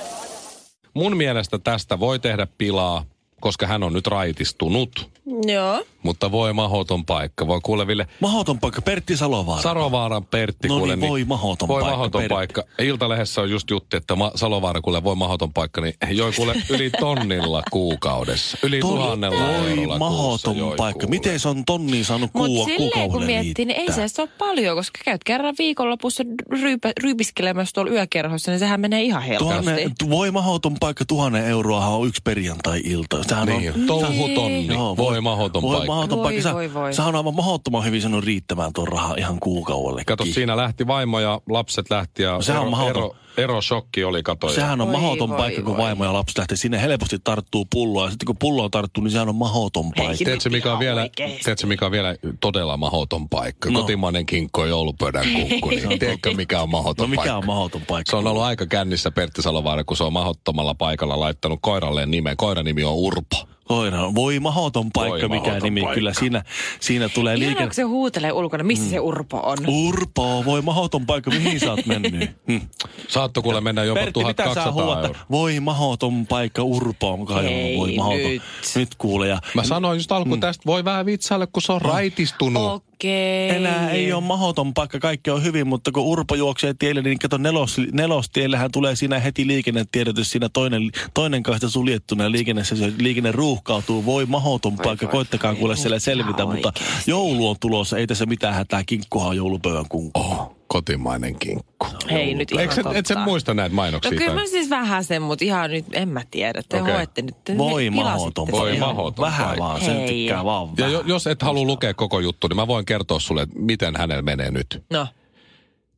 Mun 0.94 1.18
mielestä 1.18 1.60
tästä 1.60 2.00
voi 2.00 2.20
tehdä 2.20 2.48
pilaa, 2.58 3.06
koska 3.42 3.68
hän 3.68 3.84
on 3.84 3.94
nyt 3.94 4.08
raitistunut. 4.08 5.10
Joo. 5.48 5.86
Mutta 6.04 6.32
voi 6.32 6.54
mahoton 6.54 7.06
paikka. 7.06 7.48
Voi 7.48 7.60
kuuleville 7.64 8.08
Mahoton 8.20 8.60
paikka, 8.60 8.82
Pertti 8.82 9.18
Salovaara. 9.18 9.62
Sarovaaran 9.62 10.26
Pertti 10.26 10.68
No 10.68 10.78
kuule. 10.78 10.96
niin, 10.96 11.10
voi 11.10 11.24
mahoton 11.24 11.68
voi 11.68 11.82
paikka, 11.82 11.98
mahoton 11.98 12.20
Pertti. 12.22 12.34
paikka. 12.36 12.64
Iltalehdessä 12.80 13.42
on 13.42 13.50
just 13.50 13.70
jutti, 13.70 13.98
että 13.98 14.16
ma- 14.16 14.32
Salovaara 14.36 14.82
kuule 14.82 15.04
voi 15.04 15.16
mahoton 15.16 15.54
paikka, 15.54 15.82
niin 15.82 15.94
joi 16.12 16.32
kuule 16.36 16.56
yli 16.70 16.90
tonnilla 17.00 17.64
kuukaudessa. 17.72 18.58
Yli 18.64 18.80
Toi- 18.80 18.90
tuhannella 18.90 19.40
Voi 19.48 19.76
kuussa 19.76 20.00
mahoton 20.00 20.58
joi 20.58 20.76
paikka. 20.76 21.00
kuule. 21.06 21.10
Miten 21.10 21.40
se 21.40 21.50
on 21.50 21.66
tonniin 21.66 22.06
saanut 22.06 22.30
Mutta 22.34 22.48
kuua 22.48 22.66
silleen 22.66 23.12
kun 23.12 23.24
miettii, 23.24 23.66
niin 23.66 23.80
ei 23.80 23.92
se 24.10 24.22
ole 24.22 24.30
paljon, 24.38 24.76
koska 24.78 25.00
käyt 25.06 25.24
kerran 25.24 25.56
viikonlopussa 25.60 26.24
ryypä, 26.62 26.92
ryypiskelemässä 27.04 27.74
tuolla 27.74 27.92
yökerhossa, 27.92 28.52
niin 28.52 28.60
sehän 28.60 28.80
menee 28.82 29.02
ihan 29.04 29.22
helposti. 29.22 29.60
Tuhannen, 29.64 29.92
voi 30.10 30.32
mahoton 30.32 30.76
paikka, 30.80 31.06
tuhannen 31.06 31.46
euroa 31.46 31.88
on 31.88 32.08
yksi 32.08 32.22
perjantai-ilta. 32.24 33.24
Sehän 33.24 33.48
Niin, 33.48 33.74
on, 33.74 33.88
touhutonni. 33.88 34.68
Joo, 34.68 34.98
voi 34.98 35.22
mahoton 35.22 35.62
voi 35.62 35.76
paikka. 35.78 35.89
Mahoton 35.90 36.18
Voi, 36.18 36.24
paikka. 36.26 36.44
Sä, 36.44 36.54
voi, 36.54 36.74
voi. 36.74 36.94
Sehän 36.94 37.10
on 37.10 37.16
aivan 37.16 37.36
mahdottoman 37.36 37.86
hyvin 37.86 38.02
sanonut 38.02 38.26
riittämään 38.26 38.74
tuon 38.74 38.88
rahaa 38.88 39.16
ihan 39.18 39.40
kuukaudelle. 39.40 40.04
Kato, 40.06 40.26
siinä 40.26 40.58
lähti 40.58 40.88
vaimo 40.88 41.20
ja 41.20 41.42
lapset 41.50 41.90
lähti 41.90 42.24
ja 42.24 42.42
Sehän 42.42 42.62
on 42.62 42.68
ero, 42.68 42.72
mahdoton. 42.72 43.04
ero, 43.04 43.16
erosokki 43.38 44.04
oli 44.04 44.24
kato. 44.24 44.50
Sehän 44.50 44.82
on 44.82 44.88
Voi, 44.88 44.96
mahoton 44.96 45.30
voi, 45.30 45.38
paikka, 45.38 45.62
kun 45.62 45.78
voi. 45.78 45.86
vaimo 45.86 46.06
ja 46.06 46.14
lapsi 46.14 46.40
lähtee. 46.40 46.58
Sinne 46.58 46.82
helposti 46.82 47.18
tarttuu 47.24 47.66
pulloa. 47.72 48.04
Ja 48.06 48.10
sitten 48.10 48.26
kun 48.26 48.38
pulloa 48.38 48.70
tarttuu, 48.70 49.04
niin 49.04 49.12
sehän 49.12 49.30
on 49.30 49.36
mahoton 49.36 49.92
paikka. 49.98 50.18
Tiedätkö 50.26 50.50
mikä, 50.50 50.74
on 50.74 50.80
vielä, 50.80 51.10
tiedätkö, 51.44 51.68
mikä 51.68 51.86
on 51.86 51.92
vielä 51.92 52.16
todella 52.42 52.78
mahoton 52.78 53.30
paikka? 53.30 53.70
No. 53.72 53.80
Kotimainen 53.82 54.26
kinkko 54.26 54.64
ja 54.64 54.70
joulupöydän 54.70 55.26
kukku. 55.34 55.70
Niin 55.70 56.00
tiedätkö, 56.00 56.34
mikä 56.34 56.62
on 56.62 56.70
mahoton 56.70 57.04
No 57.04 57.08
mikä 57.08 57.20
paikka? 57.22 57.38
on 57.38 57.46
mahoton 57.46 57.82
paikka? 57.88 58.10
Se 58.10 58.16
on 58.16 58.28
ollut 58.28 58.44
aika 58.44 58.66
kännissä 58.66 59.12
Pertti 59.12 59.42
Salovaara, 59.42 59.84
kun 59.84 59.98
se 59.98 60.04
on 60.04 60.14
mahottomalla 60.14 60.74
paikalla 60.74 61.20
laittanut 61.20 61.60
koiralleen 61.62 62.12
nimen. 62.12 62.38
Koiran 62.38 62.66
nimi 62.66 62.84
on 62.84 62.94
Urpo. 62.96 63.49
Koira, 63.74 64.16
voi 64.16 64.40
mahoton 64.40 64.90
paikka, 64.94 65.30
Voi 65.30 65.40
mikä 65.40 65.60
nimi. 65.60 65.82
paikka. 65.82 65.96
Kyllä 65.96 66.14
siinä, 66.14 66.44
siinä 66.80 67.10
tulee 67.10 67.40
liike... 67.40 67.64
kun 67.64 67.74
se 67.74 67.82
huutelee 67.82 68.32
ulkona, 68.32 68.64
missä 68.64 68.84
Mm. 68.86 68.90
se 68.90 69.00
Urpo 69.00 69.38
on. 69.44 69.58
Urpo, 69.68 70.46
voi 70.46 70.62
mahoton 70.62 71.06
paikka, 71.06 71.32
mihin 71.32 71.60
sä 71.60 71.72
oot 71.72 71.86
mennyt? 71.86 72.30
Hm. 72.48 72.58
Saatto 73.08 73.42
kuule 73.42 73.62
mennä 73.62 73.84
jopa 73.84 74.00
Pertti, 74.00 74.24
mitä 74.24 74.44
sä 74.44 74.54
1200 74.54 74.72
huudat? 74.86 75.06
euroa. 75.06 75.22
Voi 75.32 75.60
mahoton 75.60 76.28
paikka 76.28 76.64
Urpoon 76.64 77.26
kajonnut, 77.26 77.52
Ei 77.52 77.78
voi 77.78 77.96
mahoton. 77.96 78.18
nyt. 78.20 78.42
Nyt 78.76 78.90
kuule. 78.98 79.28
Ja 79.28 79.40
Mä 79.54 79.64
sanoin 79.64 79.98
just 79.98 80.12
alkuun, 80.12 80.40
tästä 80.40 80.64
voi 80.66 80.86
vähän 80.86 81.06
vitsailla, 81.06 81.48
kun 81.48 81.62
se 81.62 81.72
on 81.74 81.82
raitistunut. 81.82 82.84
Okei. 83.00 83.50
enää 83.50 83.90
ei 83.90 84.14
ole 84.14 84.24
mahoton 84.24 84.74
paikka, 84.74 85.00
kaikki 85.00 85.32
on 85.32 85.44
hyvin, 85.44 85.68
mutta 85.68 85.92
kun 85.92 86.04
Urpo 86.04 86.36
juoksee 86.36 86.74
tielle, 86.80 87.02
niin 87.02 87.20
kato 87.20 87.38
nelos, 87.38 87.78
nelostiellähän 87.92 88.72
tulee 88.72 88.96
siinä 88.96 89.20
heti 89.20 89.48
liikennetiedotus, 89.48 90.32
siinä 90.32 90.50
toinen, 90.54 90.82
toinen 91.14 91.44
kaista 91.44 91.70
suljettuna 91.70 92.24
ja 92.24 92.32
liikenne, 92.32 92.64
se, 92.64 92.76
liikenne 92.98 93.32
ruuhkautuu. 93.32 94.06
Voi 94.06 94.26
mahoton 94.26 94.78
paikka, 94.78 95.08
koittakaa 95.08 95.56
kuule 95.56 95.76
siellä 95.76 96.00
selvitä, 96.00 96.44
Ihan 96.44 96.56
mutta 96.56 96.74
joulu 97.08 97.50
on 97.50 97.56
tulossa, 97.60 97.98
ei 97.98 98.08
tässä 98.08 98.26
mitään 98.26 98.54
hätää, 98.54 98.84
kinkkuhan 98.84 99.30
on 99.30 99.38
joulupöydän 99.38 99.86
kunkku. 99.90 100.20
Oh, 100.20 100.59
kotimainen 100.74 101.36
kinkku. 101.40 101.88
Hei 102.12 102.34
nyt 102.34 102.52
ihan 102.52 102.62
Eikö 102.62 102.74
se, 102.74 102.82
et 102.94 103.06
sä 103.06 103.14
totta. 103.14 103.26
muista 103.30 103.54
näitä 103.54 103.76
mainoksia? 103.76 104.12
No 104.12 104.18
kyllä 104.18 104.32
tai- 104.34 104.42
mä 104.44 104.48
siis 104.48 104.70
vähän 104.70 105.04
sen, 105.04 105.22
mutta 105.22 105.46
ihan 105.46 105.72
nyt 105.72 105.86
en 105.94 106.10
mä 106.10 106.22
tiedä. 106.32 106.62
Te 106.70 106.82
Okei. 106.82 106.94
hoette 106.94 107.22
nyt. 107.22 107.44
Te 107.44 107.58
Voi 107.58 107.90
mahoton. 107.90 108.48
Voi 108.52 108.78
mahoton 108.78 109.26
Vähän 109.26 109.58
vaan, 109.60 109.82
sen 109.82 109.96
Hei. 109.96 110.08
tykkää 110.08 110.46
vaan 110.46 110.70
Ja 110.78 110.86
vähän. 110.88 111.02
jos 111.08 111.28
et 111.28 111.42
halua 111.42 111.64
lukea 111.66 111.94
koko 111.94 112.20
juttu, 112.20 112.48
niin 112.48 112.56
mä 112.56 112.68
voin 112.68 112.86
kertoa 112.86 113.20
sulle, 113.20 113.42
että 113.42 113.60
miten 113.60 113.94
hänellä 113.98 114.22
menee 114.22 114.52
nyt. 114.52 114.84
No. 114.94 115.08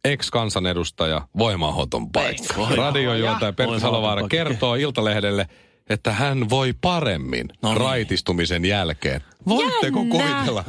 Ex-kansanedustaja, 0.05 1.21
voimahoton 1.37 2.11
paikka. 2.11 2.67
Radiojuontaja 2.75 3.53
Pertti 3.53 3.79
Salovaara 3.79 4.27
kertoo 4.27 4.75
Iltalehdelle, 4.75 5.47
että 5.89 6.11
hän 6.11 6.49
voi 6.49 6.73
paremmin 6.81 7.47
No 7.61 7.69
niin. 7.69 7.81
raitistumisen 7.81 8.65
jälkeen. 8.65 9.21
Voitteko 9.47 9.99
Jännä. 9.99 10.11
kuvitella? 10.11 10.63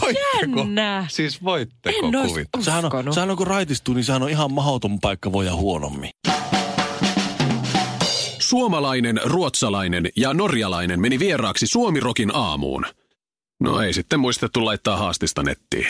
Voitteko? 0.00 0.60
Jännä. 0.60 1.06
Siis 1.08 1.44
voitteko 1.44 2.06
En 2.06 2.12
kuvitella? 2.28 2.64
Sehän 2.64 2.84
on, 2.84 3.14
sehän 3.14 3.30
on 3.30 3.36
kun 3.36 3.46
raitistuu, 3.46 3.94
niin 3.94 4.04
sehän 4.04 4.22
on 4.22 4.30
ihan 4.30 4.52
mahoton 4.52 5.00
paikka 5.00 5.32
voida 5.32 5.54
huonommin. 5.56 6.10
Suomalainen, 8.38 9.20
ruotsalainen 9.24 10.08
ja 10.16 10.34
norjalainen 10.34 11.00
meni 11.00 11.18
vieraaksi 11.18 11.66
Suomirokin 11.66 12.30
aamuun. 12.34 12.84
No 13.60 13.80
ei 13.80 13.92
sitten 13.92 14.20
muistettu 14.20 14.64
laittaa 14.64 14.96
haastista 14.96 15.42
nettiin. 15.42 15.86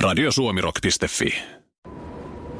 Radiosuomirok.fi 0.00 1.34